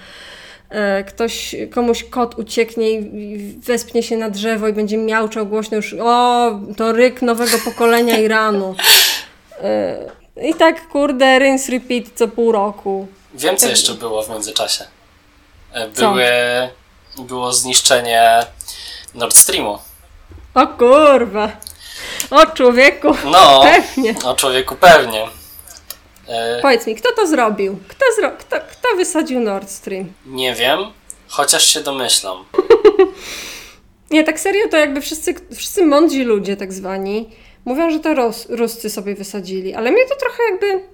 [0.73, 5.95] E, ktoś, komuś kot ucieknie i wespnie się na drzewo i będzie miałczał głośno już
[6.01, 8.75] o, to ryk nowego pokolenia Iranu.
[9.63, 9.97] E,
[10.43, 13.07] I tak, kurde, rinse repeat co pół roku.
[13.35, 13.71] Wiem, co tak.
[13.71, 14.85] jeszcze było w międzyczasie.
[15.73, 16.25] E, były,
[17.19, 18.47] było zniszczenie
[19.15, 19.79] Nord Streamu.
[20.55, 21.49] O kurwa.
[22.31, 23.17] O człowieku.
[23.25, 24.15] No, pewnie.
[24.25, 25.42] O człowieku pewnie.
[26.29, 26.61] E...
[26.63, 27.79] Powiedz mi, kto to zrobił?
[27.89, 28.31] Kto, zro...
[28.31, 30.13] kto, kto wysadził Nord Stream?
[30.27, 30.81] Nie wiem,
[31.29, 32.45] chociaż się domyślam.
[34.11, 37.31] nie, tak serio to jakby wszyscy, wszyscy mądrzy ludzie tak zwani
[37.65, 40.93] mówią, że to Ros, Ruscy sobie wysadzili, ale mnie to trochę jakby...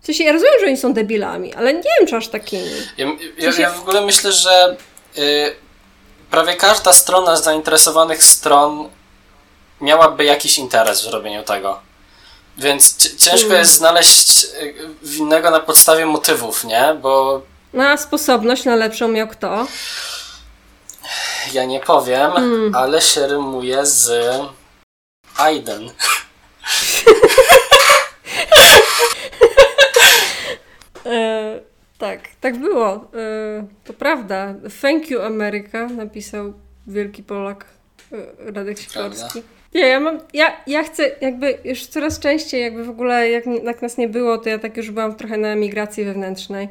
[0.00, 2.70] W sensie ja rozumiem, że oni są debilami, ale nie wiem, czy aż takimi.
[2.98, 3.06] Ja,
[3.38, 4.76] ja, ja w ogóle myślę, że
[5.18, 5.54] y,
[6.30, 8.88] prawie każda strona z zainteresowanych stron
[9.80, 11.80] miałaby jakiś interes w zrobieniu tego.
[12.58, 16.96] Więc ciężko jest znaleźć y, winnego na podstawie motywów, nie?
[17.02, 17.42] Bo.
[17.72, 19.66] Na sposobność na lepszą miał kto?
[21.52, 22.74] Ja nie powiem, hmm.
[22.74, 24.10] ale się rymuje z
[25.36, 25.90] Aiden.
[31.06, 31.60] E,
[31.98, 32.94] tak, tak było.
[32.94, 34.54] E, to prawda.
[34.82, 36.52] Thank you, Ameryka, napisał
[36.86, 37.64] wielki Polak
[38.12, 39.42] e, Radek Sikorski.
[39.74, 43.82] Nie, ja mam, ja, ja chcę jakby już coraz częściej jakby w ogóle jak, jak
[43.82, 46.68] nas nie było, to ja tak już byłam trochę na emigracji wewnętrznej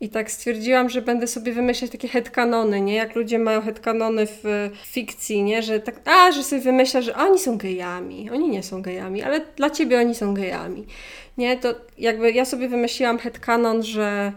[0.00, 2.94] i tak stwierdziłam, że będę sobie wymyślać takie headcanony, nie?
[2.94, 5.62] Jak ludzie mają headcanony w fikcji, nie?
[5.62, 8.30] Że tak, a, że sobie wymyśla, że oni są gejami.
[8.30, 10.86] Oni nie są gejami, ale dla ciebie oni są gejami.
[11.38, 11.56] Nie?
[11.56, 14.32] To jakby ja sobie wymyśliłam headcanon, że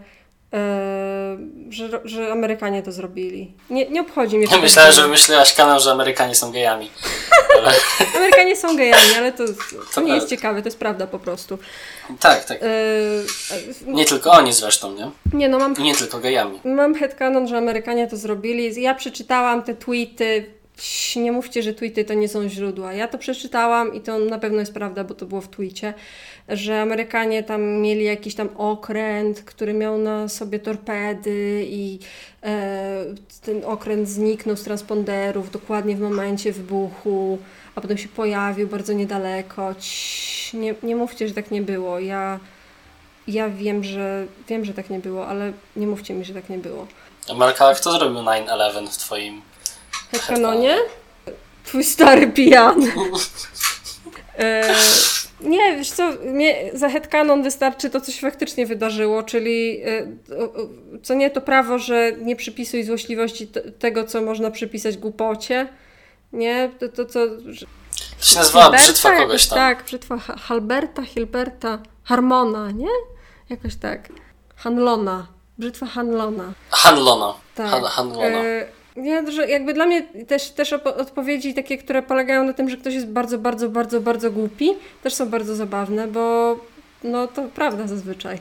[1.70, 3.54] że, że Amerykanie to zrobili.
[3.70, 4.46] Nie, nie obchodzi mnie.
[4.50, 6.90] Ja myślałem, że wymyśliłaś kanał, że Amerykanie są gejami.
[7.58, 7.72] Ale...
[8.16, 9.52] Amerykanie są gejami, ale to, to,
[9.94, 11.58] to nie jest ciekawe, to jest prawda po prostu.
[12.20, 12.62] Tak, tak.
[12.62, 15.10] Yy, nie tylko oni zresztą, nie?
[15.32, 15.74] Nie, no mam...
[15.78, 16.60] nie tylko gejami.
[16.64, 18.82] Mam headcanon, że Amerykanie to zrobili.
[18.82, 20.59] Ja przeczytałam te tweety,
[21.16, 22.92] nie mówcie, że tweety to nie są źródła.
[22.92, 25.94] Ja to przeczytałam i to na pewno jest prawda, bo to było w tweetie,
[26.48, 31.98] że Amerykanie tam mieli jakiś tam okręt, który miał na sobie torpedy i
[32.42, 33.04] e,
[33.42, 37.38] ten okręt zniknął z transponderów dokładnie w momencie wybuchu,
[37.74, 39.74] a potem się pojawił bardzo niedaleko.
[40.54, 41.98] Nie, nie mówcie, że tak nie było.
[41.98, 42.40] Ja,
[43.28, 46.58] ja wiem, że wiem, że tak nie było, ale nie mówcie mi, że tak nie
[46.58, 46.86] było.
[47.36, 49.42] Marka, kto zrobił 9-11 w twoim
[50.10, 50.76] Headcanonie?
[51.64, 52.92] Twój stary pijany.
[54.38, 54.74] e,
[55.40, 60.06] nie, wiesz co, mnie, za headcanon wystarczy to, co się faktycznie wydarzyło, czyli e,
[61.02, 65.68] co nie to prawo, że nie przypisuj złośliwości tego, co można przypisać głupocie.
[66.32, 67.20] Nie, to, to co...
[67.46, 67.66] Że...
[68.18, 69.58] To się nazywa brzytwa kogoś tam.
[69.58, 72.88] Tak, brzytwa Halberta, Hilberta, Harmona, nie?
[73.50, 74.08] Jakoś tak.
[74.56, 75.26] Hanlona.
[75.58, 76.52] Brzytwa Hanlona.
[76.70, 77.34] Hanlona.
[77.54, 77.70] Tak.
[77.70, 78.26] Han, Hanlona.
[78.26, 78.66] E,
[79.00, 82.94] nie, że jakby dla mnie też, też odpowiedzi takie, które polegają na tym, że ktoś
[82.94, 86.56] jest bardzo, bardzo, bardzo, bardzo głupi, też są bardzo zabawne, bo
[87.04, 88.38] no to prawda zazwyczaj.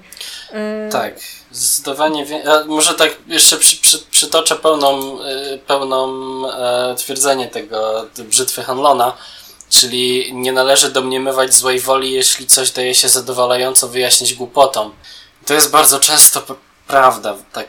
[0.52, 0.89] E...
[0.91, 1.19] Tak,
[1.52, 2.26] zdecydowanie.
[2.45, 6.08] Ja może tak jeszcze przy, przy, przytoczę pełną, e, pełną
[6.52, 9.17] e, twierdzenie tego brzytwy Hanlona,
[9.69, 14.91] czyli nie należy domniemywać złej woli, jeśli coś daje się zadowalająco wyjaśnić głupotą.
[15.45, 16.41] To jest bardzo często
[16.88, 17.67] prawda, tak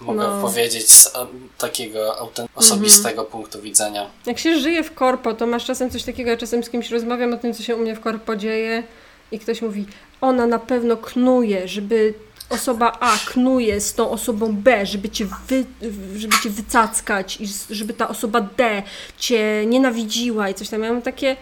[0.00, 0.42] mogę no.
[0.42, 1.12] powiedzieć z
[1.58, 3.28] takiego osobistego mhm.
[3.28, 4.10] punktu widzenia.
[4.26, 7.34] Jak się żyje w korpo, to masz czasem coś takiego, ja czasem z kimś rozmawiam
[7.34, 8.82] o tym, co się u mnie w korpo dzieje
[9.32, 9.86] i ktoś mówi,
[10.20, 12.14] ona na pewno knuje, żeby
[12.50, 15.64] osoba A knuje z tą osobą B, żeby cię, wy,
[16.16, 18.82] żeby cię wycackać i żeby ta osoba D
[19.18, 20.82] cię nienawidziła i coś tam.
[20.82, 21.36] Ja mam takie...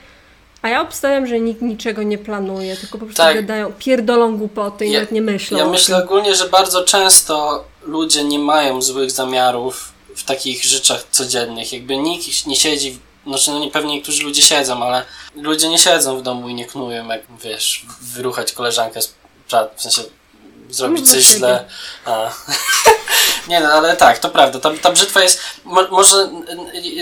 [0.65, 3.37] A ja obstawiam, że nikt niczego nie planuje, tylko po prostu tak.
[3.37, 5.59] gadają, pierdolą głupoty i ja, nawet nie myślą.
[5.59, 11.73] Ja myślę ogólnie, że bardzo często ludzie nie mają złych zamiarów w takich rzeczach codziennych.
[11.73, 16.19] Jakby nikt nie siedzi, znaczy no nie, pewnie niektórzy ludzie siedzą, ale ludzie nie siedzą
[16.19, 19.15] w domu i nie knują, jak wiesz, wyruchać koleżankę z
[19.77, 20.03] w sensie
[20.71, 21.65] zrobić coś źle.
[22.05, 22.31] A.
[23.49, 24.61] nie no, ale tak, to prawda.
[24.61, 26.31] Ta, ta brzytwa jest, mo, może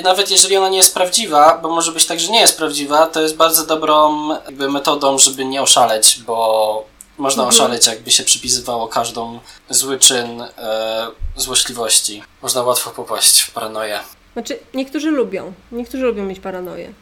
[0.03, 3.22] nawet jeżeli ona nie jest prawdziwa, bo może być tak, że nie jest prawdziwa, to
[3.22, 6.85] jest bardzo dobrą jakby metodą, żeby nie oszaleć, bo
[7.18, 7.48] można mhm.
[7.48, 12.22] oszaleć, jakby się przypisywało każdą zły czyn e, złośliwości.
[12.42, 14.01] Można łatwo popaść w paranoję.
[14.33, 15.53] Znaczy, niektórzy lubią.
[15.72, 16.92] Niektórzy lubią mieć paranoję.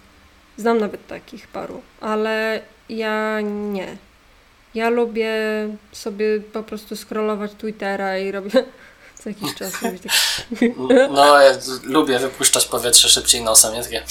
[0.56, 3.96] Znam nawet takich paru, ale ja nie.
[4.74, 5.34] Ja lubię
[5.92, 8.50] sobie po prostu scrollować Twittera i robię
[9.22, 9.92] co jakiś czas tak.
[11.10, 11.52] No, ja
[11.82, 13.82] lubię wypuszczać powietrze szybciej nosem, nie?
[13.82, 14.04] Takie.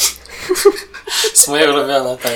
[1.48, 2.34] moje ulubione, tak.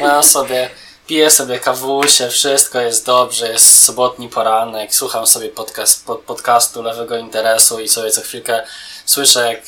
[0.00, 0.70] Mam sobie
[1.06, 7.16] piję sobie kawusie, wszystko jest dobrze, jest sobotni poranek, słucham sobie podcast, pod, podcastu Lewego
[7.16, 8.62] Interesu i sobie co chwilkę
[9.04, 9.62] słyszę jak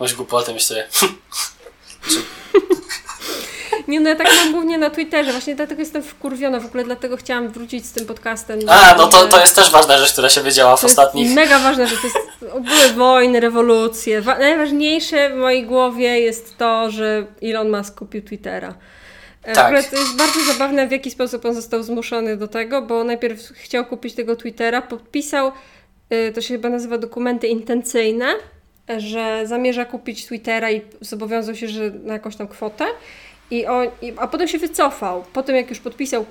[0.00, 0.88] jakąś głupotę myślę
[3.90, 7.16] Nie, no ja tak mam głównie na Twitterze, właśnie dlatego jestem wkurwiona, w ogóle dlatego
[7.16, 8.60] chciałam wrócić z tym podcastem.
[8.66, 11.34] A, no to, to jest też ważna rzecz, która się wydziała w ostatnich...
[11.34, 14.22] mega ważna rzecz, to jest ogóle wojny, rewolucje.
[14.38, 18.74] Najważniejsze w mojej głowie jest to, że Elon Musk kupił Twittera.
[19.42, 19.64] E, tak.
[19.64, 23.04] W ogóle to jest bardzo zabawne, w jaki sposób on został zmuszony do tego, bo
[23.04, 25.52] najpierw chciał kupić tego Twittera, podpisał,
[26.10, 28.34] e, to się chyba nazywa dokumenty intencyjne,
[28.98, 32.84] że zamierza kupić Twittera i zobowiązał się, że na jakąś tam kwotę,
[33.50, 33.86] i on,
[34.18, 36.26] a potem się wycofał, po tym jak już podpisał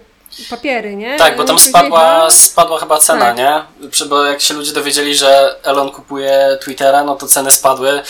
[0.50, 1.18] papiery, nie?
[1.18, 3.38] Tak, bo tam spadła, spadła chyba cena, tak.
[3.38, 3.64] nie?
[4.06, 8.02] Bo jak się ludzie dowiedzieli, że Elon kupuje Twittera, no to ceny spadły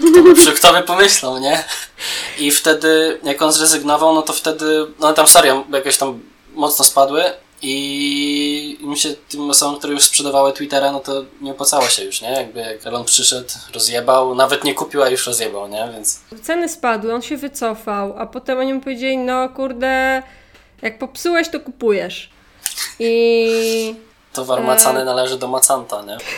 [0.00, 1.64] kto by, kto by pomyślał, nie?
[2.38, 6.20] I wtedy, jak on zrezygnował, no to wtedy, no tam serio, jakoś tam
[6.54, 7.24] mocno spadły
[7.62, 12.22] i im się, tym osobom, które już sprzedawały Twittera, no to nie opłacało się już,
[12.22, 12.30] nie?
[12.30, 15.88] Jakby jak Elon przyszedł, rozjebał, nawet nie kupił, a już rozjebał, nie?
[15.92, 16.20] Więc...
[16.42, 20.22] Ceny spadły, on się wycofał, a potem oni mu powiedzieli, no kurde,
[20.82, 22.30] jak popsułeś, to kupujesz.
[22.98, 23.94] I
[24.32, 26.18] Towar macany należy do macanta, nie?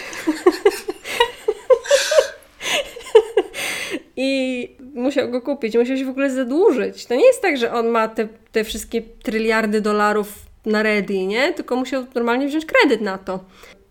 [4.17, 7.07] I musiał go kupić, musiał się w ogóle zadłużyć.
[7.07, 11.53] To nie jest tak, że on ma te, te wszystkie tryliardy dolarów na ready, nie?
[11.53, 13.41] Tylko musiał normalnie wziąć kredyt na to.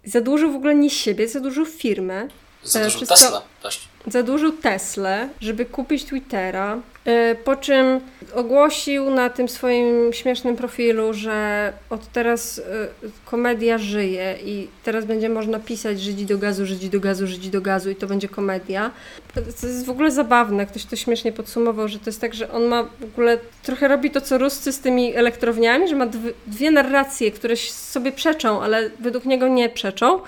[0.03, 2.27] Zadłużył w ogóle nie siebie, zadłużył firmę.
[2.63, 3.87] Zadłużył Wszystko- Tesla też.
[4.07, 7.99] Zadłużył Teslę, żeby kupić Twittera, e, po czym
[8.33, 12.87] ogłosił na tym swoim śmiesznym profilu, że od teraz e,
[13.25, 17.61] komedia żyje i teraz będzie można pisać Żydzi do gazu, Żydzi do gazu, Żydzi do
[17.61, 18.91] gazu i to będzie komedia.
[19.33, 22.65] To jest w ogóle zabawne, ktoś to śmiesznie podsumował, że to jest tak, że on
[22.65, 26.07] ma w ogóle, trochę robi to co Ruscy z tymi elektrowniami, że ma
[26.47, 30.19] dwie, narracje, które sobie przeczą, ale według niego nie przeczą,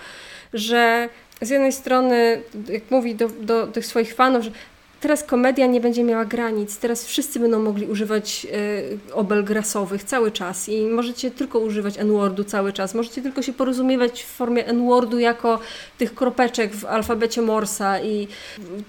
[0.54, 1.10] że
[1.46, 4.52] z jednej strony, jak mówi do, do tych swoich fanów, że
[5.04, 8.48] teraz komedia nie będzie miała granic, teraz wszyscy będą mogli używać
[9.12, 13.54] e, obel grasowych cały czas i możecie tylko używać N-wordu cały czas, możecie tylko się
[13.54, 15.60] porozumiewać w formie N-wordu jako
[15.98, 18.28] tych kropeczek w alfabecie Morsa i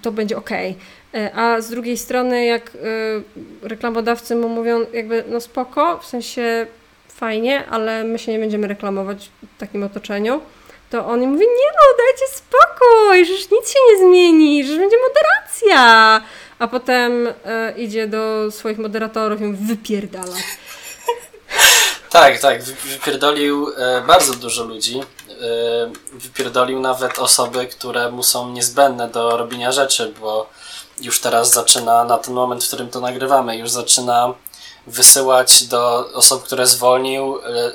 [0.01, 0.49] to będzie ok.
[1.33, 2.71] A z drugiej strony, jak
[3.63, 6.67] e, reklamodawcy mu mówią, jakby no spoko, w sensie
[7.07, 10.41] fajnie, ale my się nie będziemy reklamować w takim otoczeniu,
[10.89, 16.21] to on mówi, nie no, dajcie spokój, przecież nic się nie zmieni, że będzie moderacja.
[16.59, 20.35] A potem e, idzie do swoich moderatorów i wypierdala.
[22.09, 24.99] Tak, tak, wy- wypierdolił e, bardzo dużo ludzi.
[24.99, 30.49] E, wypierdolił nawet osoby, które mu są niezbędne do robienia rzeczy, bo
[31.01, 34.33] już teraz zaczyna, na ten moment, w którym to nagrywamy, już zaczyna
[34.87, 37.71] wysyłać do osób, które zwolnił, e,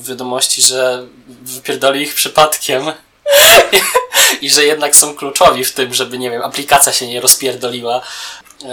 [0.00, 2.82] wiadomości, że wypierdolił ich przypadkiem.
[4.42, 8.00] I że jednak są kluczowi w tym, żeby, nie wiem, aplikacja się nie rozpierdoliła.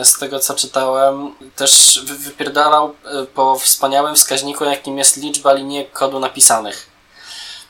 [0.04, 5.92] Z tego co czytałem, też wy- wypierdalał e, po wspaniałym wskaźniku, jakim jest liczba linijek
[5.92, 6.90] kodu napisanych.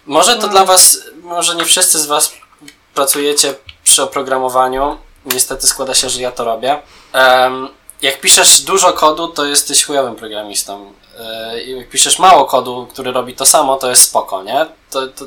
[0.06, 2.32] Może to dla Was, może nie wszyscy z Was
[2.94, 4.98] pracujecie przy oprogramowaniu.
[5.26, 6.80] Niestety składa się, że ja to robię.
[7.14, 7.70] Em,
[8.02, 10.94] jak piszesz dużo kodu, to jesteś chujowym programistą.
[11.19, 14.65] E, Jak piszesz mało kodu, który robi to samo, to jest spoko, nie?
[14.89, 15.25] To, to,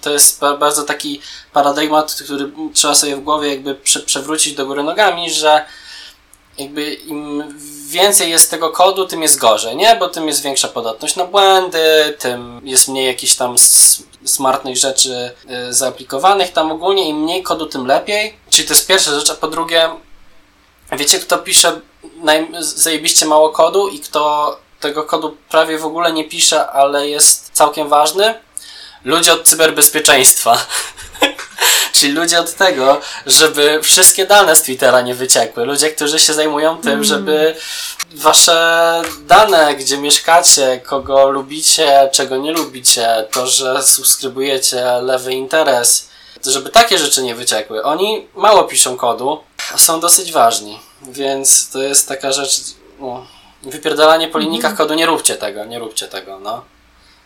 [0.00, 1.20] to jest ba- bardzo taki
[1.52, 5.64] paradygmat, który trzeba sobie w głowie jakby prze, przewrócić do góry nogami, że
[6.58, 7.44] jakby im
[7.88, 9.96] więcej jest tego kodu, tym jest gorzej, nie?
[9.96, 13.56] Bo tym jest większa podatność na błędy, tym jest mniej jakichś tam
[14.24, 15.30] smartnych rzeczy
[15.68, 17.08] y, zaaplikowanych tam ogólnie.
[17.08, 18.34] Im mniej kodu, tym lepiej.
[18.50, 19.90] Czyli to jest pierwsza rzecz, a po drugie,
[20.92, 21.80] wiecie kto pisze
[22.24, 27.50] naj- zajebiście mało kodu i kto tego kodu prawie w ogóle nie pisze, ale jest
[27.52, 28.34] całkiem ważny?
[29.04, 30.66] Ludzie od cyberbezpieczeństwa.
[31.92, 35.64] Czyli ludzie od tego, żeby wszystkie dane z Twittera nie wyciekły.
[35.64, 37.54] Ludzie, którzy się zajmują tym, żeby
[38.14, 46.08] wasze dane, gdzie mieszkacie, kogo lubicie, czego nie lubicie, to, że subskrybujecie lewy interes,
[46.46, 47.82] żeby takie rzeczy nie wyciekły.
[47.82, 49.40] Oni mało piszą kodu,
[49.74, 50.80] a są dosyć ważni.
[51.02, 52.60] Więc to jest taka rzecz,
[53.00, 53.26] no,
[53.62, 56.64] wypierdalanie po linijkach kodu, nie róbcie tego, nie róbcie tego, no.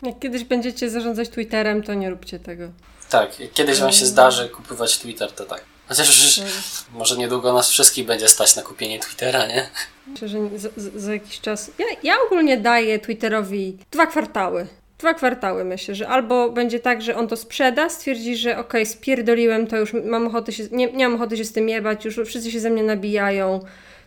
[0.02, 2.64] Jak kiedyś będziecie zarządzać Twitterem, to nie róbcie tego.
[3.10, 5.64] Tak, jak kiedyś wam się zdarzy kupować Twitter, to tak.
[5.88, 6.46] Chociaż już
[6.92, 9.68] może niedługo nas wszystkich będzie stać na kupienie Twittera, nie?
[10.06, 11.70] Myślę, że za, za- jakiś czas.
[11.78, 14.66] Ja, ja ogólnie daję Twitterowi dwa kwartały.
[14.98, 19.66] Dwa kwartały myślę, że albo będzie tak, że on to sprzeda, stwierdzi, że okej, spierdoliłem
[19.66, 22.50] to, już mam ochotę się, nie, nie mam ochoty się z tym jebać, już wszyscy
[22.50, 23.60] się ze mnie nabijają,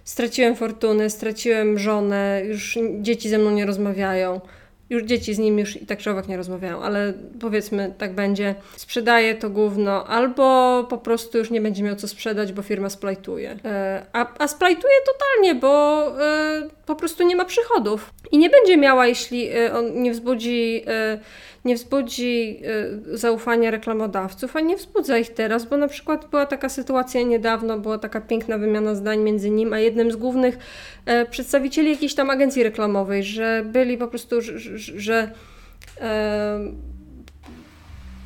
[0.06, 4.42] straciłem fortunę, straciłem żonę, już dzieci ze mną nie rozmawiają.
[4.90, 8.56] Już dzieci z nim już i tak czy owak nie rozmawiają, ale powiedzmy tak będzie.
[8.76, 13.58] Sprzedaje to gówno, albo po prostu już nie będzie miał co sprzedać, bo firma splajtuje.
[13.66, 18.14] E, A, a splajtuje totalnie, bo e, po prostu nie ma przychodów.
[18.32, 20.86] I nie będzie miała, jeśli e, on nie wzbudzi,
[21.66, 22.62] nie wzbudzi
[23.14, 27.98] zaufania reklamodawców, a nie wzbudza ich teraz, bo na przykład była taka sytuacja niedawno, była
[27.98, 30.58] taka piękna wymiana zdań między nim a jednym z głównych
[31.30, 34.36] przedstawicieli jakiejś tam agencji reklamowej, że byli po prostu,
[34.78, 35.32] że,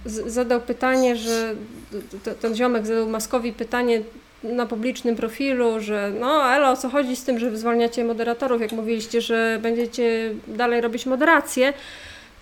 [0.06, 1.56] zadał pytanie, że
[2.42, 4.02] ten ziomek zadał Maskowi pytanie
[4.44, 8.72] na publicznym profilu, że no ale o co chodzi z tym, że zwalniacie moderatorów, jak
[8.72, 11.74] mówiliście, że będziecie dalej robić moderację.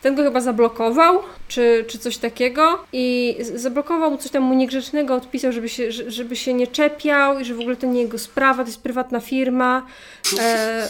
[0.01, 5.15] Ten go chyba zablokował, czy, czy coś takiego i zablokował mu coś tam mu niegrzecznego,
[5.15, 8.17] odpisał, żeby się, że- żeby się nie czepiał i że w ogóle to nie jego
[8.17, 9.86] sprawa, to jest prywatna firma.
[10.39, 10.88] E,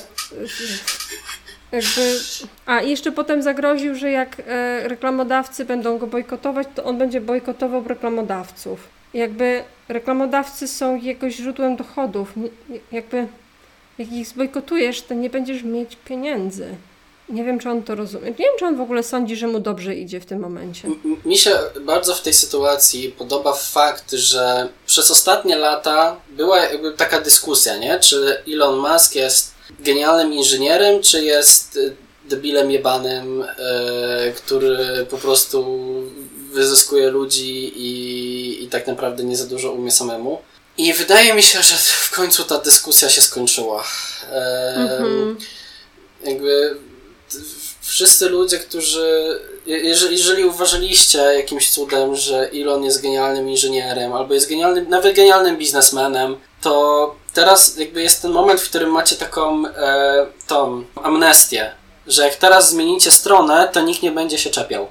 [1.71, 2.19] jakby...
[2.65, 7.83] A jeszcze potem zagroził, że jak e, reklamodawcy będą go bojkotować, to on będzie bojkotował
[7.87, 8.79] reklamodawców.
[9.13, 12.33] Jakby reklamodawcy są jego źródłem dochodów.
[12.91, 13.27] Jakby
[13.97, 16.67] jak ich zbojkotujesz, to nie będziesz mieć pieniędzy.
[17.29, 18.25] Nie wiem, czy on to rozumie.
[18.25, 20.87] Nie wiem, czy on w ogóle sądzi, że mu dobrze idzie w tym momencie.
[21.25, 27.21] Mi się bardzo w tej sytuacji podoba fakt, że przez ostatnie lata była jakby taka
[27.21, 27.99] dyskusja, nie?
[27.99, 31.95] Czy Elon Musk jest genialnym inżynierem, czy jest y,
[32.25, 33.47] debilem jebanym, y,
[34.35, 35.65] który po prostu
[36.51, 40.41] wyzyskuje ludzi i, i tak naprawdę nie za dużo umie samemu.
[40.77, 43.83] I wydaje mi się, że w końcu ta dyskusja się skończyła.
[44.31, 45.37] Em, Mhm.
[46.23, 46.75] jakby
[47.81, 49.39] wszyscy ludzie, którzy.
[49.65, 55.15] je- Jeżeli, jeżeli uważaliście jakimś cudem, że Elon jest genialnym inżynierem, albo jest genialnym, nawet
[55.15, 61.71] genialnym biznesmenem, to teraz jakby jest ten moment, w którym macie taką e, tą amnestię,
[62.07, 64.87] że jak teraz zmienicie stronę, to nikt nie będzie się czepiał.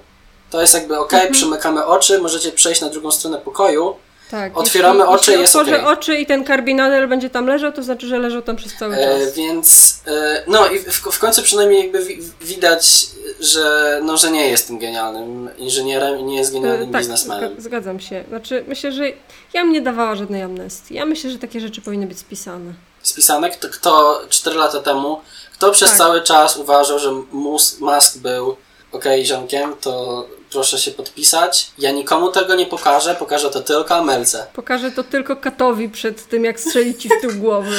[0.50, 3.96] To jest jakby ok, przymykamy oczy, możecie przejść na drugą stronę pokoju.
[4.30, 4.58] Tak.
[4.58, 5.92] Otwieramy jeśli, oczy, jeśli jest otworzę okej.
[5.92, 9.20] oczy i ten karbinadel będzie tam leżał, to znaczy, że leżał tam przez cały E,
[9.20, 9.34] czas.
[9.34, 13.06] więc e, no i w, w końcu przynajmniej jakby wi, widać,
[13.40, 17.56] że, no, że nie jest tym genialnym inżynierem i nie jest genialnym E, tak, biznesmenem.
[17.56, 18.24] zga- zgadzam się.
[18.28, 19.08] Znaczy, myślę, że
[19.54, 20.94] ja bym nie dawała żadnej amnestii.
[20.94, 22.72] Ja myślę, że takie rzeczy powinny być spisane.
[23.02, 25.20] Spisane, kto, kto 4 lata temu,
[25.52, 25.98] kto przez Tak.
[25.98, 28.56] cały czas uważał, że Mus, Musk był
[28.92, 31.70] okej ziomkiem, to proszę się podpisać.
[31.78, 34.46] Ja nikomu tego nie pokażę, pokażę to tylko Amelce.
[34.52, 37.76] Pokażę to tylko katowi przed tym, jak strzeli ci w tył głowy.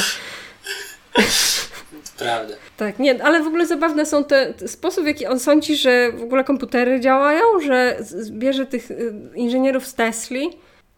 [2.17, 2.53] Prawda.
[2.77, 6.11] Tak, nie, ale w ogóle zabawne są te, te sposób, w jaki on sądzi, że
[6.11, 7.97] w ogóle komputery działają, że
[8.29, 10.49] bierze tych y, inżynierów z Tesli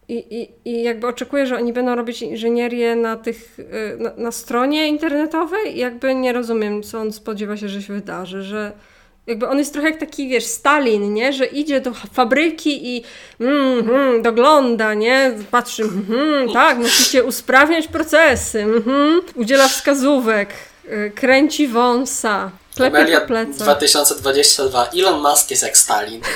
[0.08, 4.32] i, i, i jakby oczekuje, że oni będą robić inżynierię na tych, y, na, na
[4.32, 8.72] stronie internetowej i jakby nie rozumiem, co on spodziewa się, że się wydarzy, że
[9.26, 11.32] jakby on jest trochę jak taki, wiesz, Stalin, nie?
[11.32, 13.04] Że idzie do fabryki i
[13.40, 15.32] mm, mm, dogląda, nie?
[15.50, 19.20] Patrzy, mm, tak, musicie usprawniać procesy, mhm.
[19.34, 20.50] udziela wskazówek,
[20.84, 23.56] y, kręci wąsa, klepie po plecach.
[23.56, 24.88] 2022.
[24.98, 26.20] Elon Musk jest jak Stalin.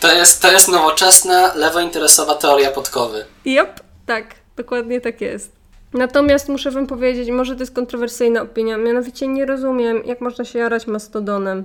[0.00, 3.24] To jest, to jest nowoczesna, lewointeresowa teoria podkowy.
[3.46, 5.50] Yep, tak, dokładnie tak jest.
[5.94, 10.58] Natomiast muszę wam powiedzieć, może to jest kontrowersyjna opinia, mianowicie nie rozumiem, jak można się
[10.58, 11.64] jarać mastodonem.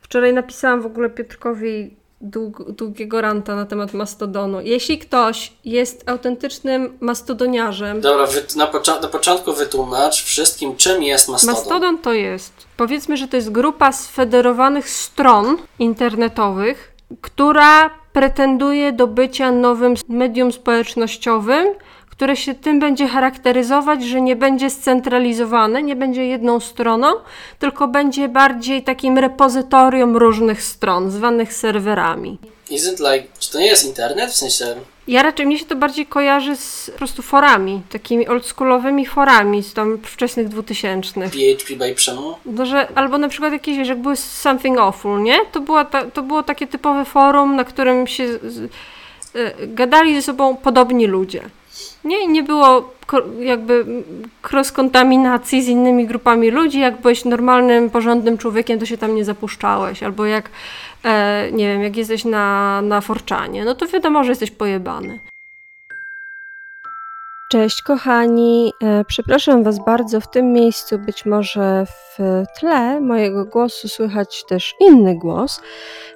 [0.00, 4.60] Wczoraj napisałam w ogóle Piotrkowi dług, długiego ranta na temat mastodonu.
[4.60, 11.54] Jeśli ktoś jest autentycznym mastodoniarzem, Dobra, na, pocza- na początku wytłumacz wszystkim, czym jest mastodon.
[11.56, 19.52] Mastodon to jest, powiedzmy, że to jest grupa sfederowanych stron internetowych, która pretenduje do bycia
[19.52, 21.68] nowym medium społecznościowym,
[22.18, 27.06] które się tym będzie charakteryzować, że nie będzie scentralizowane, nie będzie jedną stroną,
[27.58, 32.38] tylko będzie bardziej takim repozytorium różnych stron, zwanych serwerami.
[32.70, 34.30] Isn't like, czy to nie jest internet?
[34.30, 34.74] W sensie,
[35.08, 39.72] Ja raczej, mnie się to bardziej kojarzy z po prostu forami, takimi oldschoolowymi forami z
[39.72, 41.32] tam wczesnych dwutysięcznych.
[41.32, 42.34] PHP by Przemu?
[42.46, 45.38] No, że, albo na przykład jakieś, jak były Something Awful, nie?
[45.52, 48.68] To, była ta, to było takie typowe forum, na którym się z, y,
[49.66, 51.50] gadali ze sobą podobni ludzie.
[52.04, 52.94] Nie, I nie było
[53.40, 53.84] jakby
[54.52, 56.80] cross-kontaminacji z innymi grupami ludzi.
[56.80, 60.02] Jak byłeś normalnym, porządnym człowiekiem, to się tam nie zapuszczałeś.
[60.02, 60.50] Albo jak,
[61.04, 65.18] e, nie wiem, jak jesteś na, na forczanie, no to wiadomo, że jesteś pojebany.
[67.48, 70.20] Cześć kochani, E, przepraszam Was bardzo.
[70.20, 72.18] W tym miejscu być może w
[72.60, 75.60] tle mojego głosu słychać też inny głos.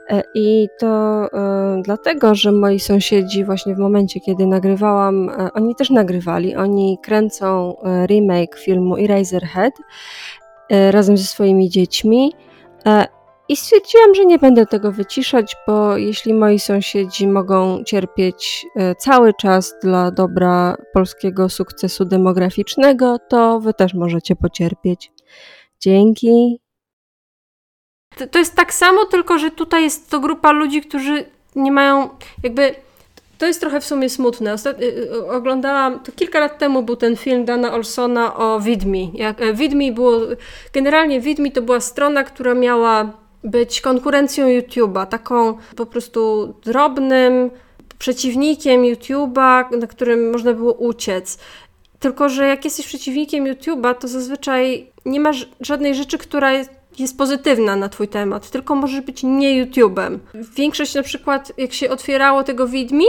[0.09, 5.91] E, I to e, dlatego, że moi sąsiedzi właśnie w momencie, kiedy nagrywałam, oni też
[5.91, 6.57] nagrywali.
[6.57, 7.77] Oni kręcą
[8.07, 9.75] remake filmu Eraserhead
[10.91, 12.33] razem ze swoimi dziećmi.
[13.49, 19.33] I stwierdziłam, że nie będę tego wyciszać, bo jeśli moi sąsiedzi mogą cierpieć e, cały
[19.35, 25.13] czas dla dobra polskiego sukcesu demograficznego, to wy też możecie pocierpieć.
[25.81, 26.61] Dzięki.
[28.31, 31.25] To, jest tak samo, tylko że tutaj jest to grupa ludzi, którzy
[31.57, 32.09] nie mają
[32.43, 32.75] jakby.
[33.39, 34.55] To jest trochę w sumie smutne.
[34.55, 39.11] Y, y, Oglądałam, to kilka lat temu był ten film Dana Olsona o Widmi.
[39.15, 40.21] Jak, e, Widmi było,
[40.73, 47.51] generalnie Widmi to była strona, która miała być konkurencją YouTube'a, taką po prostu drobnym
[47.99, 51.39] przeciwnikiem YouTube'a, na którym można było uciec.
[51.99, 56.71] Tylko, że jak jesteś przeciwnikiem YouTube'a, to zazwyczaj nie masz żadnej rzeczy, która jest,
[57.19, 60.19] pozytywna na twój temat, tylko możesz być nie YouTube'em.
[60.35, 63.05] Większość na przykład, jak się otwierało tego Widmi,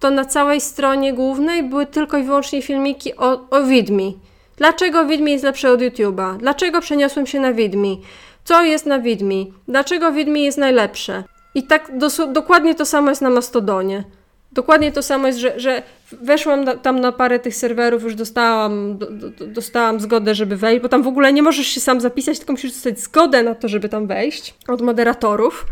[0.00, 4.18] to na całej stronie głównej były tylko i wyłącznie filmiki o, o Widmi.
[4.56, 6.36] Dlaczego Widmi jest lepsze od YouTube'a?
[6.36, 8.02] Dlaczego przeniosłem się na Widmi?
[8.46, 9.52] Co jest na Widmi?
[9.68, 11.24] Dlaczego Widmi jest najlepsze?
[11.54, 11.92] I tak
[12.32, 14.04] dokładnie to samo jest na Mastodonie.
[14.52, 15.82] Dokładnie to samo jest, że, że
[16.12, 20.82] weszłam na, tam na parę tych serwerów, już dostałam, do, do, dostałam zgodę, żeby wejść,
[20.82, 23.68] bo tam w ogóle nie możesz się sam zapisać, tylko musisz dostać zgodę na to,
[23.68, 25.66] żeby tam wejść od moderatorów.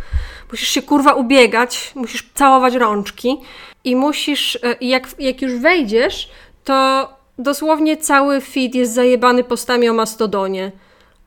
[0.51, 3.37] Musisz się kurwa ubiegać, musisz całować rączki
[3.85, 6.31] i musisz, e, jak, jak już wejdziesz,
[6.64, 7.09] to
[7.39, 10.72] dosłownie cały feed jest zajebany postami o Mastodonie.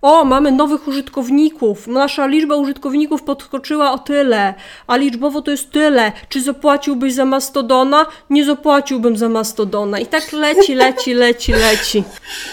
[0.02, 1.88] O, mamy nowych użytkowników.
[1.88, 4.54] Nasza liczba użytkowników podskoczyła o tyle,
[4.88, 6.12] a liczbowo to jest tyle.
[6.30, 8.06] Czy zapłaciłbyś za Mastodona?
[8.30, 10.00] Nie zapłaciłbym za Mastodona.
[10.00, 12.04] I tak leci, leci, leci, leci.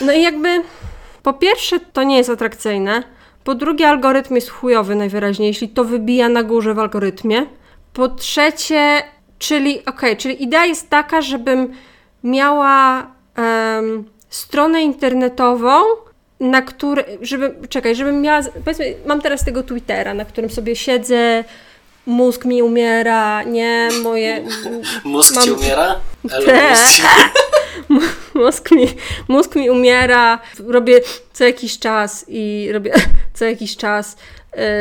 [0.00, 0.62] No i jakby
[1.22, 3.02] po pierwsze to nie jest atrakcyjne.
[3.44, 7.46] Po drugie algorytm jest chujowy najwyraźniej, jeśli to wybija na górze w algorytmie.
[7.92, 9.02] Po trzecie,
[9.38, 11.72] czyli okej, okay, czyli idea jest taka, żebym
[12.24, 15.80] miała um, stronę internetową,
[16.40, 21.44] na które, żeby, czekaj, żebym miała, powiedzmy, mam teraz tego Twittera, na którym sobie siedzę,
[22.06, 24.44] mózg mi umiera, nie, moje...
[25.04, 26.00] Mózg mam, ci umiera?
[26.46, 26.74] Te.
[28.34, 28.86] mózg, mi,
[29.28, 31.00] mózg mi umiera, robię
[31.32, 32.92] co jakiś czas i robię
[33.34, 34.16] co jakiś czas,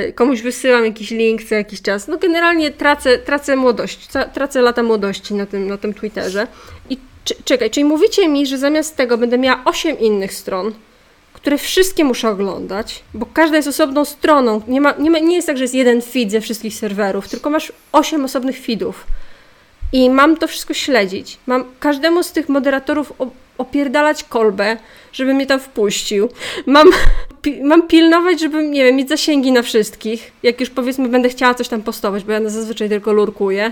[0.08, 2.08] y, komuś wysyłam jakiś link co jakiś czas.
[2.08, 6.48] No generalnie tracę, tracę młodość, tracę lata młodości na tym, na tym Twitterze.
[6.90, 6.98] I
[7.46, 10.74] czekaj, czyli mówicie mi, że zamiast tego będę miała 8 innych stron,
[11.44, 14.62] które wszystkie muszę oglądać, bo każda jest osobną stroną.
[14.68, 17.50] Nie, ma, nie, ma, nie jest tak, że jest jeden feed ze wszystkich serwerów, tylko
[17.50, 19.08] masz osiem osobnych feedów.
[19.94, 21.38] I mam to wszystko śledzić.
[21.48, 23.14] Mam każdemu z tych moderatorów
[23.58, 24.78] opierdalać kolbę,
[25.14, 26.30] żeby mnie tam wpuścił.
[26.66, 26.88] Mam,
[27.42, 30.32] pi mam pilnować, żeby, nie wiem, mieć zasięgi na wszystkich.
[30.44, 33.72] Jak już powiedzmy będę chciała coś tam postować, bo ja zazwyczaj tylko lurkuję.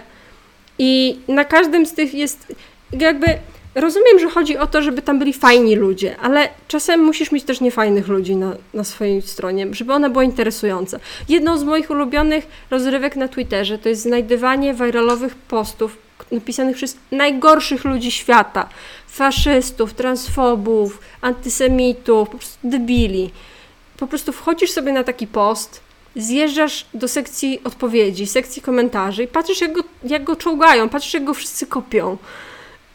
[0.79, 2.55] I na każdym z tych jest
[2.99, 3.27] jakby
[3.75, 7.61] Rozumiem, że chodzi o to, żeby tam byli fajni ludzie, ale czasem musisz mieć też
[7.61, 10.99] niefajnych ludzi na, na swojej stronie, żeby ona była interesująca.
[11.29, 15.97] Jedną z moich ulubionych rozrywek na Twitterze to jest znajdywanie viralowych postów
[16.31, 18.69] napisanych przez najgorszych ludzi świata.
[19.07, 23.31] Faszystów, transfobów, antysemitów, po prostu debili.
[23.97, 25.81] Po prostu wchodzisz sobie na taki post,
[26.15, 31.23] zjeżdżasz do sekcji odpowiedzi, sekcji komentarzy i patrzysz jak go, jak go czołgają, patrzysz jak
[31.23, 32.17] go wszyscy kopią.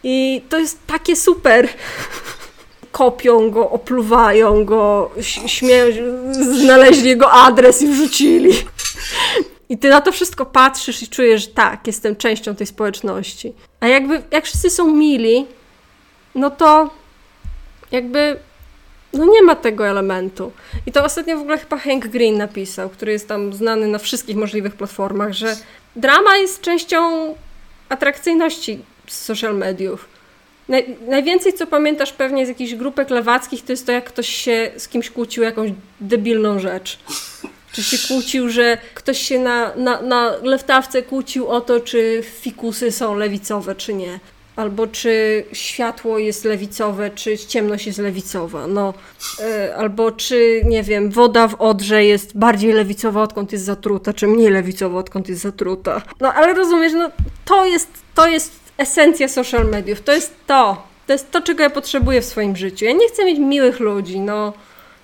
[0.09, 1.68] I to jest takie super.
[2.92, 5.11] Kopią go, opluwają go,
[5.46, 5.94] śmieją,
[6.32, 8.52] znaleźli jego adres i wrzucili.
[9.68, 13.52] I ty na to wszystko patrzysz i czujesz, że tak, jestem częścią tej społeczności.
[13.80, 15.46] A jakby, jak wszyscy są mili,
[16.34, 16.90] no to
[17.92, 18.36] jakby,
[19.12, 20.52] no nie ma tego elementu.
[20.86, 24.36] I to ostatnio w ogóle chyba Hank Green napisał, który jest tam znany na wszystkich
[24.36, 25.57] możliwych platformach, że
[25.96, 27.34] drama jest częścią
[27.88, 30.09] atrakcyjności z social mediów.
[30.68, 34.70] Naj, najwięcej, co pamiętasz pewnie z jakichś grupek lewackich, to jest to, jak ktoś się
[34.76, 36.98] z kimś kłócił jakąś debilną rzecz.
[37.72, 42.92] Czy się kłócił, że ktoś się na, na, na lewtawce kłócił o to, czy fikusy
[42.92, 44.20] są lewicowe, czy nie.
[44.57, 48.66] Albo czy światło jest lewicowe, czy ciemność jest lewicowa.
[48.66, 48.94] No,
[49.38, 54.26] yy, albo czy, nie wiem, woda w Odrze jest bardziej lewicowa, odkąd jest zatruta, czy
[54.26, 56.02] mniej lewicowa, odkąd jest zatruta.
[56.20, 57.11] No, ale rozumiesz, no,
[57.44, 60.01] to jest, to jest esencja social mediów.
[60.01, 60.83] To jest to.
[61.07, 62.85] To jest to, czego ja potrzebuję w swoim życiu.
[62.85, 64.53] Ja nie chcę mieć miłych ludzi, no.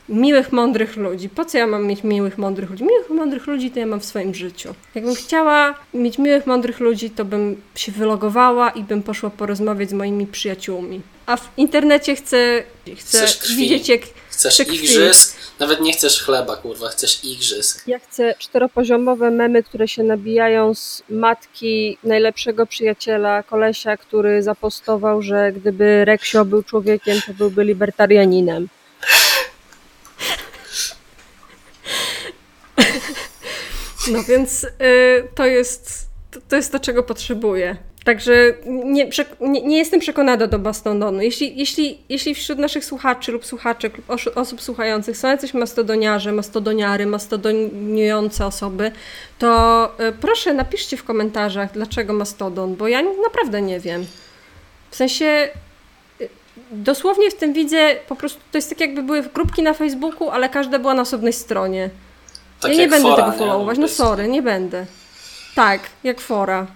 [0.08, 1.28] Miłych, mądrych ludzi.
[1.28, 2.84] Po co ja mam mieć miłych, mądrych ludzi?
[2.84, 4.74] Miłych, mądrych ludzi to ja mam w swoim życiu.
[4.94, 9.92] Jakbym chciała mieć miłych, mądrych ludzi, to bym się wylogowała i bym poszła porozmawiać z
[9.92, 11.00] moimi przyjaciółmi.
[11.26, 12.62] A w internecie chcę,
[12.96, 14.00] chcę widzieć, jak
[14.42, 15.36] Chcesz igrzysk?
[15.58, 17.88] Nawet nie chcesz chleba, kurwa, chcesz igrzysk.
[17.88, 25.52] Ja chcę czteropoziomowe memy, które się nabijają z matki najlepszego przyjaciela, kolesia, który zapostował, że
[25.52, 28.68] gdyby Reksio był człowiekiem, to byłby libertarianinem.
[34.08, 34.68] No więc y,
[35.34, 37.76] to jest to, to jest to, czego potrzebuję.
[38.04, 38.32] Także
[38.66, 41.20] nie, nie, nie, jestem przekonana do Mastodonu.
[41.20, 47.06] Jeśli, jeśli, jeśli wśród naszych słuchaczy lub słuchaczek lub osób słuchających są jacyś mastodoniarze, mastodoniary,
[47.06, 48.92] mastodoniujące osoby,
[49.38, 54.06] to y, proszę napiszcie w komentarzach, dlaczego mastodon, bo ja naprawdę nie wiem.
[54.90, 55.48] W sensie
[56.20, 56.28] y,
[56.70, 60.48] dosłownie w tym widzę po prostu, to jest tak jakby były grupki na Facebooku, ale
[60.48, 61.90] każda była na osobnej stronie.
[62.60, 64.86] Tak ja nie będę fora, tego followować, no sorry, nie będę.
[65.54, 66.66] Tak, jak fora.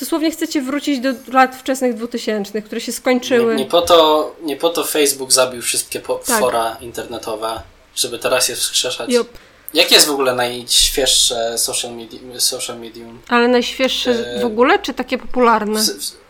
[0.00, 3.54] Dosłownie chcecie wrócić do lat wczesnych 2000, które się skończyły.
[3.54, 6.40] Nie, nie po, to, nie po to Facebook zabił wszystkie po, tak.
[6.40, 7.62] fora internetowe,
[7.94, 9.10] żeby teraz je wskrzeszać.
[9.10, 9.28] Yep.
[9.74, 12.40] Jakie jest w ogóle najświeższe social medium?
[12.40, 13.20] Social medium?
[13.28, 14.40] Ale najświeższe e...
[14.40, 15.82] w ogóle, czy takie popularne?
[15.82, 16.24] W, w,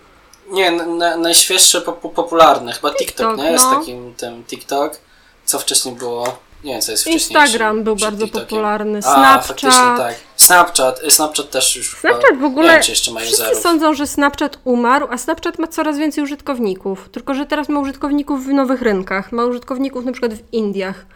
[0.50, 2.72] nie, na, najświeższe po, popularne.
[2.72, 3.52] Chyba TikTok, TikTok nie?
[3.52, 3.78] Jest no.
[3.78, 5.00] takim tym TikTok.
[5.44, 6.38] Co wcześniej było?
[6.64, 7.42] Nie wiem, co jest wcześniej.
[7.42, 8.46] Instagram był bardzo TikTokiem.
[8.46, 9.02] popularny.
[9.02, 9.64] Snapchat.
[9.64, 10.14] A, tak.
[10.44, 13.62] Snapchat, Snapchat też już Snapchat w ogóle, nie wiem, czy jeszcze ma wszyscy userów.
[13.62, 17.08] sądzą, że Snapchat umarł, a Snapchat ma coraz więcej użytkowników.
[17.08, 19.32] Tylko, że teraz ma użytkowników w nowych rynkach.
[19.32, 21.06] Ma użytkowników na przykład w Indiach.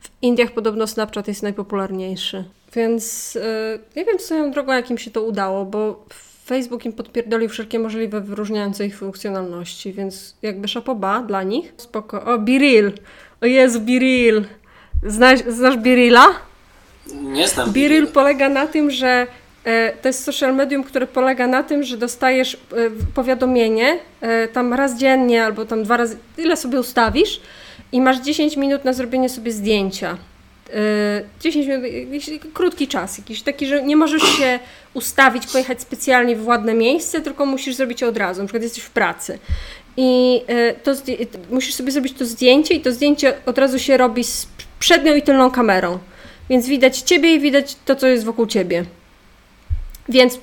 [0.00, 2.44] W Indiach podobno Snapchat jest najpopularniejszy.
[2.74, 3.42] Więc yy,
[3.96, 6.04] nie wiem swoją drogą, jak im się to udało, bo
[6.46, 11.72] Facebook im podpierdolił wszelkie możliwe wyróżniające ich funkcjonalności, więc jakby szapoba dla nich.
[11.76, 12.24] Spoko.
[12.24, 12.92] O, Biril!
[13.40, 14.44] O Jezu, Biril!
[15.06, 16.26] Znasz, znasz Birilla?
[17.12, 17.72] Nie znam
[18.12, 19.26] polega na tym, że
[19.64, 22.58] e, to jest social medium, które polega na tym, że dostajesz e,
[23.14, 27.40] powiadomienie e, tam raz dziennie albo tam dwa razy, ile sobie ustawisz
[27.92, 30.16] i masz 10 minut na zrobienie sobie zdjęcia.
[30.72, 31.84] E, 10 minut,
[32.54, 34.58] krótki czas, jakiś taki, że nie możesz się
[34.94, 38.82] ustawić, pojechać specjalnie w ładne miejsce, tylko musisz zrobić je od razu, na przykład jesteś
[38.82, 39.38] w pracy.
[39.96, 40.40] I
[40.82, 40.92] to
[41.50, 44.46] musisz sobie zrobić to zdjęcie i to zdjęcie od razu się robi z
[44.78, 45.98] przednią i tylną kamerą.
[46.50, 48.84] Więc widać ciebie i widać to, co jest wokół ciebie.
[50.08, 50.38] Więc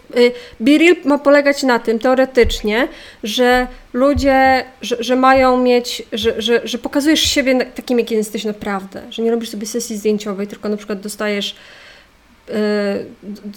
[0.62, 2.88] y, ma polegać na tym teoretycznie,
[3.24, 9.02] że ludzie, że, że mają mieć, że, że, że pokazujesz siebie takim, jakim jesteś naprawdę.
[9.10, 11.56] Że nie robisz sobie sesji zdjęciowej, tylko na przykład dostajesz
[12.50, 12.54] y,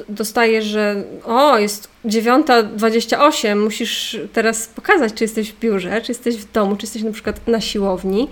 [0.09, 6.53] dostajesz, że o, jest 9.28, musisz teraz pokazać, czy jesteś w biurze, czy jesteś w
[6.53, 8.28] domu, czy jesteś na przykład na siłowni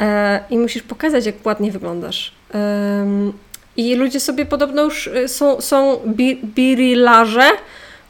[0.00, 2.32] e, i musisz pokazać, jak ładnie wyglądasz.
[3.76, 7.50] I ludzie sobie podobno już y, są, są bi, birilarze,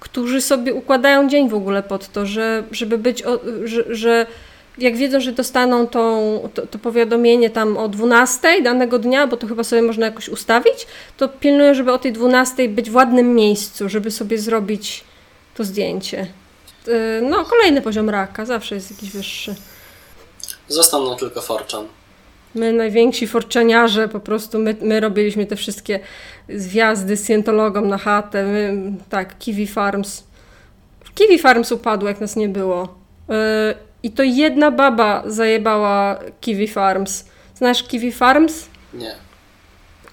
[0.01, 4.27] którzy sobie układają dzień w ogóle pod to, że, żeby być, o, że, że
[4.79, 9.47] jak wiedzą, że dostaną tą, to, to powiadomienie tam o 12 danego dnia, bo to
[9.47, 10.87] chyba sobie można jakoś ustawić,
[11.17, 15.05] to pilnują, żeby o tej 12 być w ładnym miejscu, żeby sobie zrobić
[15.55, 16.27] to zdjęcie.
[16.89, 19.55] Y, No, kolejny poziom raka, zawsze jest jakiś wyższy.
[20.69, 21.87] Został nam tylko Forchan.
[22.55, 26.01] My, najwięksi forczeniarze, po prostu my, my robiliśmy te wszystkie
[26.49, 28.45] zwiazdy z Scientologą na chatę.
[28.47, 30.25] My, tak, Kiwi Farms.
[31.15, 32.95] Kiwi Farms upadło, jak nas nie było.
[33.29, 33.35] Yy,
[34.03, 37.25] I to jedna baba zajebała Kiwi Farms.
[37.55, 38.67] Znasz Kiwi Farms?
[38.95, 39.13] Nie.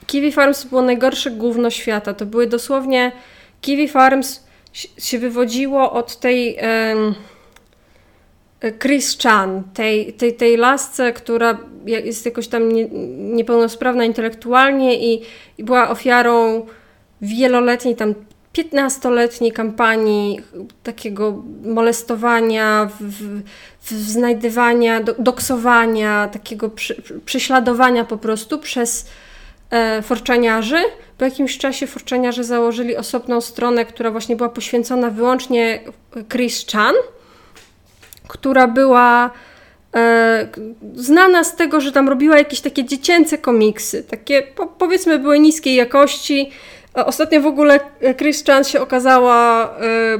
[0.07, 2.13] Kiwi Farms było najgorsze gówno świata.
[2.13, 3.11] To były dosłownie.
[3.61, 4.43] Kiwi Farms
[4.97, 6.55] się- wywodziło od tej.
[6.59, 7.15] em,
[8.79, 12.87] Chris Chan, tej, tej, tej lasce, która jest jakoś tam nie,
[13.17, 15.21] niepełnosprawna intelektualnie i,
[15.57, 16.65] i była ofiarą
[17.21, 18.13] wieloletniej, tam
[18.53, 20.39] 15-letniej kampanii
[20.83, 23.41] takiego molestowania, w,
[23.81, 29.09] w znajdywania, do, doksowania, takiego przy, prześladowania po prostu przez
[29.69, 30.79] e, forczaniarzy.
[31.17, 35.81] Po jakimś czasie forczaniarze założyli osobną stronę, która właśnie była poświęcona wyłącznie
[36.29, 36.95] Chris Chan,
[38.31, 39.29] która była
[39.95, 40.47] e,
[40.95, 44.03] znana z tego, że tam robiła jakieś takie dziecięce komiksy.
[44.03, 46.51] Takie po, powiedzmy były niskiej jakości.
[46.97, 50.19] E, Ostatnio w ogóle e, Chris Chan się okazała e,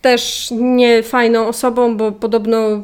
[0.00, 2.80] też niefajną osobą, bo podobno e,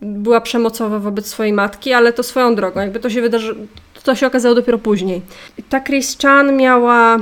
[0.00, 2.80] była przemocowa wobec swojej matki, ale to swoją drogą.
[2.80, 3.56] Jakby to się wydarzy,
[4.02, 5.22] to się okazało dopiero później.
[5.68, 7.18] Ta Chris Chan miała.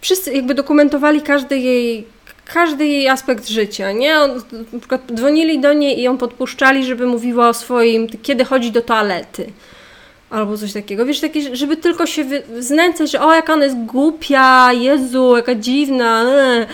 [0.00, 2.15] Wszyscy jakby dokumentowali każdy jej
[2.52, 4.18] każdy jej aspekt życia, nie?
[4.18, 4.30] On,
[4.72, 8.82] na przykład dzwonili do niej i ją podpuszczali, żeby mówiła o swoim, kiedy chodzi do
[8.82, 9.46] toalety.
[10.30, 11.06] Albo coś takiego.
[11.06, 15.54] Wiesz, takie, żeby tylko się wy- znęcać, że o, jaka ona jest głupia, Jezu, jaka
[15.54, 16.22] dziwna.
[16.32, 16.66] e.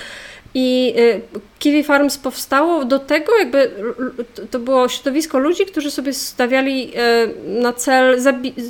[0.55, 1.21] I y,
[1.59, 3.71] Kiwi Farms powstało do tego, jakby
[4.51, 6.93] to- było środowisko ludzi, którzy sobie stawiali
[7.49, 8.19] y, na cel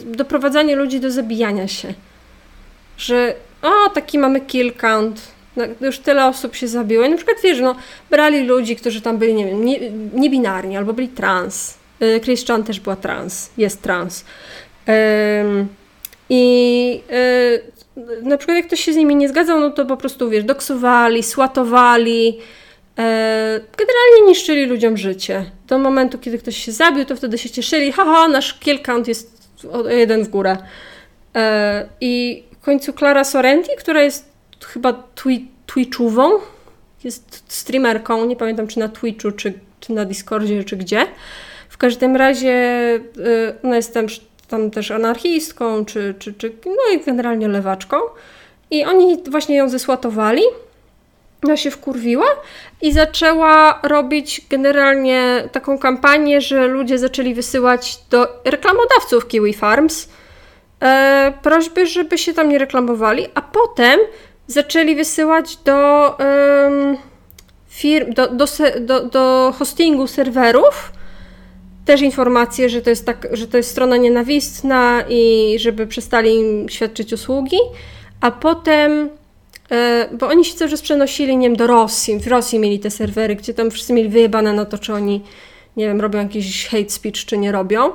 [0.04, 1.94] doprowadzanie ludzi do zabijania się.
[2.98, 5.20] Że o, taki mamy kill count,
[5.56, 7.04] no, już tyle osób się zabiło.
[7.04, 7.76] I na przykład wiesz, no,
[8.10, 11.74] brali ludzi, którzy tam byli, nie wiem, nie, niebinarni albo byli trans.
[12.02, 14.24] Y, Chris Chan też była trans, jest trans.
[16.28, 20.30] I y, na przykład jak ktoś się z nimi nie zgadzał, no to po prostu,
[20.30, 22.94] wiesz, doksowali, słatowali, y,
[23.78, 25.50] generalnie niszczyli ludziom życie.
[25.68, 29.48] Do momentu, kiedy ktoś się zabił, to wtedy się cieszyli, haha, nasz kill count jest
[29.88, 30.56] jeden w górę.
[30.56, 31.40] Y,
[32.00, 34.31] I w końcu Clara Sorrenti, która jest
[34.64, 36.30] chyba twi- Twitchową,
[37.04, 41.06] jest streamerką, nie pamiętam czy na Twitchu, czy, czy na Discordzie, czy gdzie.
[41.68, 42.54] W każdym razie
[43.18, 44.06] y, ona tam,
[44.48, 47.96] tam też anarchistką, czy, czy, czy no i generalnie lewaczką.
[48.70, 50.42] I oni właśnie ją zesłatowali.
[51.44, 52.26] Ona się wkurwiła
[52.82, 60.08] i zaczęła robić generalnie taką kampanię, że ludzie zaczęli wysyłać do reklamodawców Kiwi Farms
[60.80, 64.00] e, prośby, żeby się tam nie reklamowali, a potem
[64.52, 66.96] zaczęli wysyłać do em,
[67.68, 68.46] firm, do, do,
[68.80, 70.92] do, do hostingu serwerów
[71.84, 76.68] też informacje, że to, jest tak, że to jest strona nienawistna i żeby przestali im
[76.68, 77.56] świadczyć usługi,
[78.20, 79.10] a potem
[79.70, 82.18] e, bo oni się cały czas przenosili, nie wiem, do Rosji.
[82.18, 85.22] W Rosji mieli te serwery, gdzie tam wszyscy mieli wyjebane na to, czy oni,
[85.76, 87.92] nie wiem, robią jakiś hate speech, czy nie robią.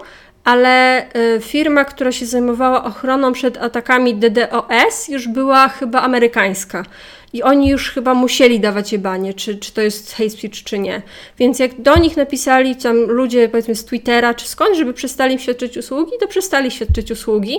[0.48, 6.86] Ale e, firma, która się zajmowała ochroną przed atakami DDoS, już była chyba amerykańska.
[7.34, 11.02] I oni już chyba musieli dawać jebanie, czy, czy to jest hate speech, czy nie.
[11.38, 15.78] Więc jak do nich napisali tam ludzie, powiedzmy z Twittera, czy skąd, żeby przestali świadczyć
[15.78, 17.58] usługi, to przestali świadczyć usługi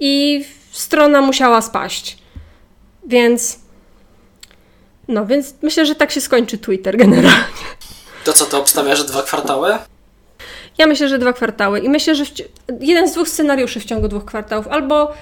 [0.00, 2.18] i strona musiała spaść.
[3.06, 3.58] Więc.
[5.08, 7.66] No, więc myślę, że tak się skończy Twitter generalnie.
[8.24, 9.78] To co, to obstawiasz, dwa kwartały?
[10.78, 11.80] Ja myślę, że dwa kwartały.
[11.80, 12.24] I myślę, że
[12.80, 14.68] jeden z dwóch scenariuszy w ciągu dwóch kwartałów.
[14.68, 15.12] Albo,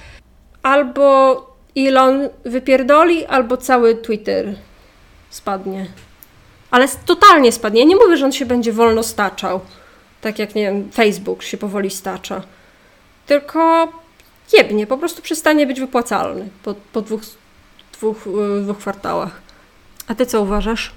[0.62, 1.46] albo
[1.76, 4.54] Elon wypierdoli, albo cały Twitter
[5.30, 5.86] spadnie.
[6.70, 7.80] Ale totalnie spadnie.
[7.80, 9.60] Ja nie mówię, że on się będzie wolno staczał.
[10.20, 12.42] Tak jak, nie wiem, Facebook się powoli stacza.
[13.26, 13.88] Tylko
[14.52, 17.20] jebnie, po prostu przestanie być wypłacalny po, po dwóch,
[17.92, 18.16] dwóch,
[18.62, 19.42] dwóch kwartałach.
[20.08, 20.92] A ty co uważasz?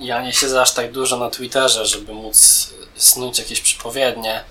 [0.00, 4.44] Ja nie siedzę aż tak dużo na Twitterze, żeby móc snuć jakieś przypowiednie.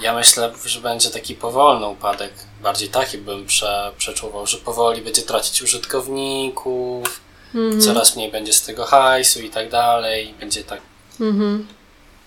[0.00, 2.32] Ja myślę, że będzie taki powolny upadek.
[2.62, 7.20] Bardziej taki bym prze, przeczuwał, że powoli będzie tracić użytkowników,
[7.54, 7.84] mm -hmm.
[7.84, 10.34] coraz mniej będzie z tego hajsu i tak dalej.
[10.40, 10.80] Będzie tak.
[11.20, 11.64] Mm -hmm.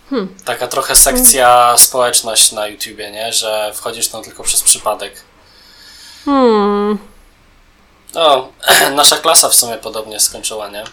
[0.09, 0.35] hmm.
[0.45, 3.33] Taka trochę sekcja społeczność na YouTubie, nie?
[3.33, 5.23] Że wchodzisz tam tylko przez przypadek.
[6.25, 6.97] Hmm.
[8.13, 8.47] No,
[8.95, 10.83] nasza klasa w sumie podobnie skończyła, nie?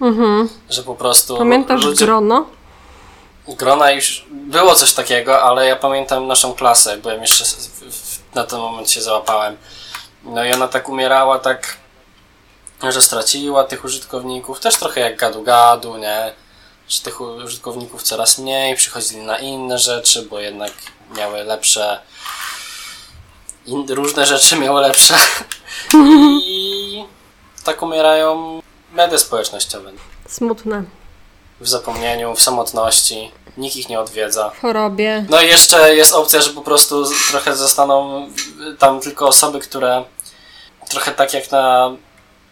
[0.00, 0.48] Mhm.
[0.70, 1.36] Że po prostu.
[1.36, 2.04] Pamiętasz ludzie...
[2.04, 2.46] grono?
[3.48, 7.44] Grona już było coś takiego, ale ja pamiętam naszą klasę, byłem jeszcze
[8.34, 9.56] na ten moment się załapałem.
[10.24, 11.76] No i ona tak umierała, tak,
[12.82, 16.32] że straciła tych użytkowników, też trochę jak gadu-gadu, nie?
[16.88, 20.72] Że tych użytkowników coraz mniej, przychodzili na inne rzeczy, bo jednak
[21.16, 22.00] miały lepsze.
[23.66, 25.14] In, różne rzeczy miały lepsze.
[25.94, 27.04] I
[27.64, 28.60] tak umierają
[28.92, 29.92] media społecznościowe.
[30.28, 30.84] Smutne.
[31.60, 34.50] W zapomnieniu, w samotności nikt ich nie odwiedza.
[34.50, 35.24] W chorobie.
[35.28, 38.26] No i jeszcze jest opcja, że po prostu trochę zostaną
[38.78, 40.04] tam tylko osoby, które
[40.88, 41.92] trochę tak jak na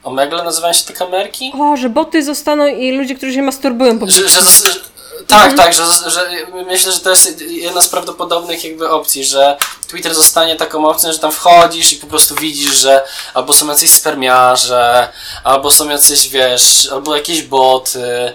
[0.03, 1.53] Omegle nazywają się te kamerki?
[1.61, 4.80] O, że boty zostaną i ludzie, którzy się masturbują po że, że, że,
[5.27, 5.57] Tak, mhm.
[5.57, 6.31] tak, że, że
[6.67, 11.19] myślę, że to jest jedna z prawdopodobnych jakby opcji, że Twitter zostanie taką opcją, że
[11.19, 13.05] tam wchodzisz i po prostu widzisz, że
[13.35, 15.09] albo są jacyś spermiarze,
[15.45, 18.35] albo są jacyś, wiesz, albo jakieś boty,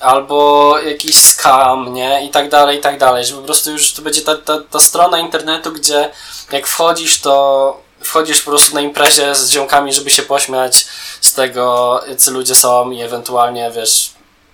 [0.00, 2.26] albo jakiś scam, nie?
[2.26, 4.80] I tak dalej, i tak dalej, że po prostu już to będzie ta, ta, ta
[4.80, 6.10] strona internetu, gdzie
[6.52, 10.86] jak wchodzisz, to wchodzisz po prostu na imprezie z ziomkami, żeby się pośmiać
[11.20, 14.10] z tego, jacy ludzie są i ewentualnie, wiesz,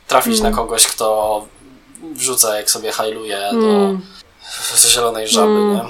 [0.06, 0.50] trafić mm.
[0.50, 1.46] na kogoś, kto
[2.12, 4.00] wrzuca, jak sobie hajluje mm.
[4.72, 5.74] do zielonej żaby, mm.
[5.74, 5.82] nie?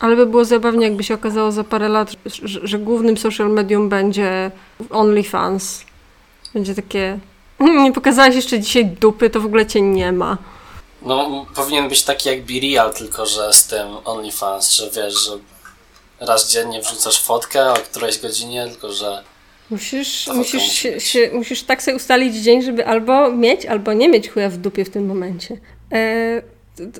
[0.00, 3.88] Ale by było zabawnie, jakby się okazało za parę lat, że, że głównym social medium
[3.88, 4.50] będzie
[4.90, 5.84] OnlyFans.
[6.54, 7.18] Będzie takie
[7.84, 10.38] nie pokazałaś jeszcze dzisiaj dupy, to w ogóle cię nie ma.
[11.02, 15.38] No, powinien być taki jak BeReal, tylko że z tym OnlyFans, że wiesz, że
[16.20, 19.22] raz dziennie wrzucasz fotkę o którejś godzinie, tylko że.
[19.72, 24.30] Musisz, musisz, się, się, musisz tak sobie ustalić dzień, żeby albo mieć, albo nie mieć
[24.30, 25.56] chuja w dupie w tym momencie.
[25.92, 26.42] E,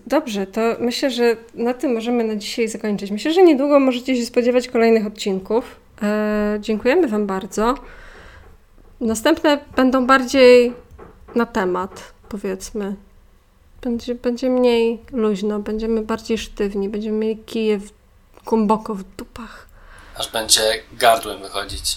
[0.07, 3.11] dobrze, to myślę, że na tym możemy na dzisiaj zakończyć.
[3.11, 5.77] Myślę, że niedługo możecie się spodziewać kolejnych odcinków.
[6.03, 7.75] E, dziękujemy Wam bardzo.
[9.01, 10.73] Następne będą bardziej
[11.35, 12.95] na temat, powiedzmy.
[13.83, 17.91] Będzie, będzie mniej luźno, będziemy bardziej sztywni, będziemy mieli kije w,
[18.47, 19.69] głęboko w dupach.
[20.17, 20.63] Aż będzie
[20.93, 21.97] gardłem wychodzić.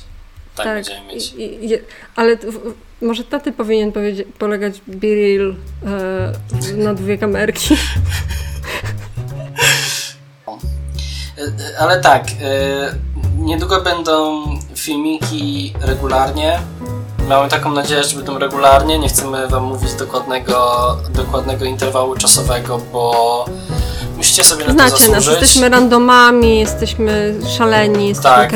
[0.56, 1.34] Tak, tak będziemy mieć.
[1.34, 1.80] I, i,
[2.16, 3.92] ale w, może taty powinien
[4.40, 7.76] polegać Biril e, na dwie kamerki.
[11.38, 12.96] E, ale tak, e,
[13.38, 14.44] niedługo będą
[14.76, 16.60] filmiki regularnie.
[17.30, 19.00] Mamy taką nadzieję, że będą regularnie.
[19.00, 23.46] Nie chcemy Wam mówić dokładnego, dokładnego interwału czasowego, bo
[24.18, 25.28] musicie sobie na Znacie to zasłużyć.
[25.28, 28.52] nas, jesteśmy randomami, jesteśmy szaleni, jesteśmy tak.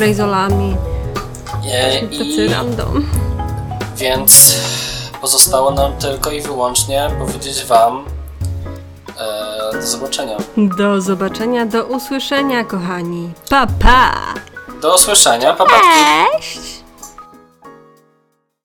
[1.69, 3.05] Jesteśmy tacy random.
[3.95, 4.55] Więc
[5.21, 8.05] pozostało nam tylko i wyłącznie powiedzieć Wam
[9.19, 10.37] e, do zobaczenia.
[10.57, 13.31] Do zobaczenia, do usłyszenia, kochani.
[13.49, 14.13] Pa, pa!
[14.81, 15.71] Do usłyszenia, pa, pa.
[15.81, 16.59] Cześć!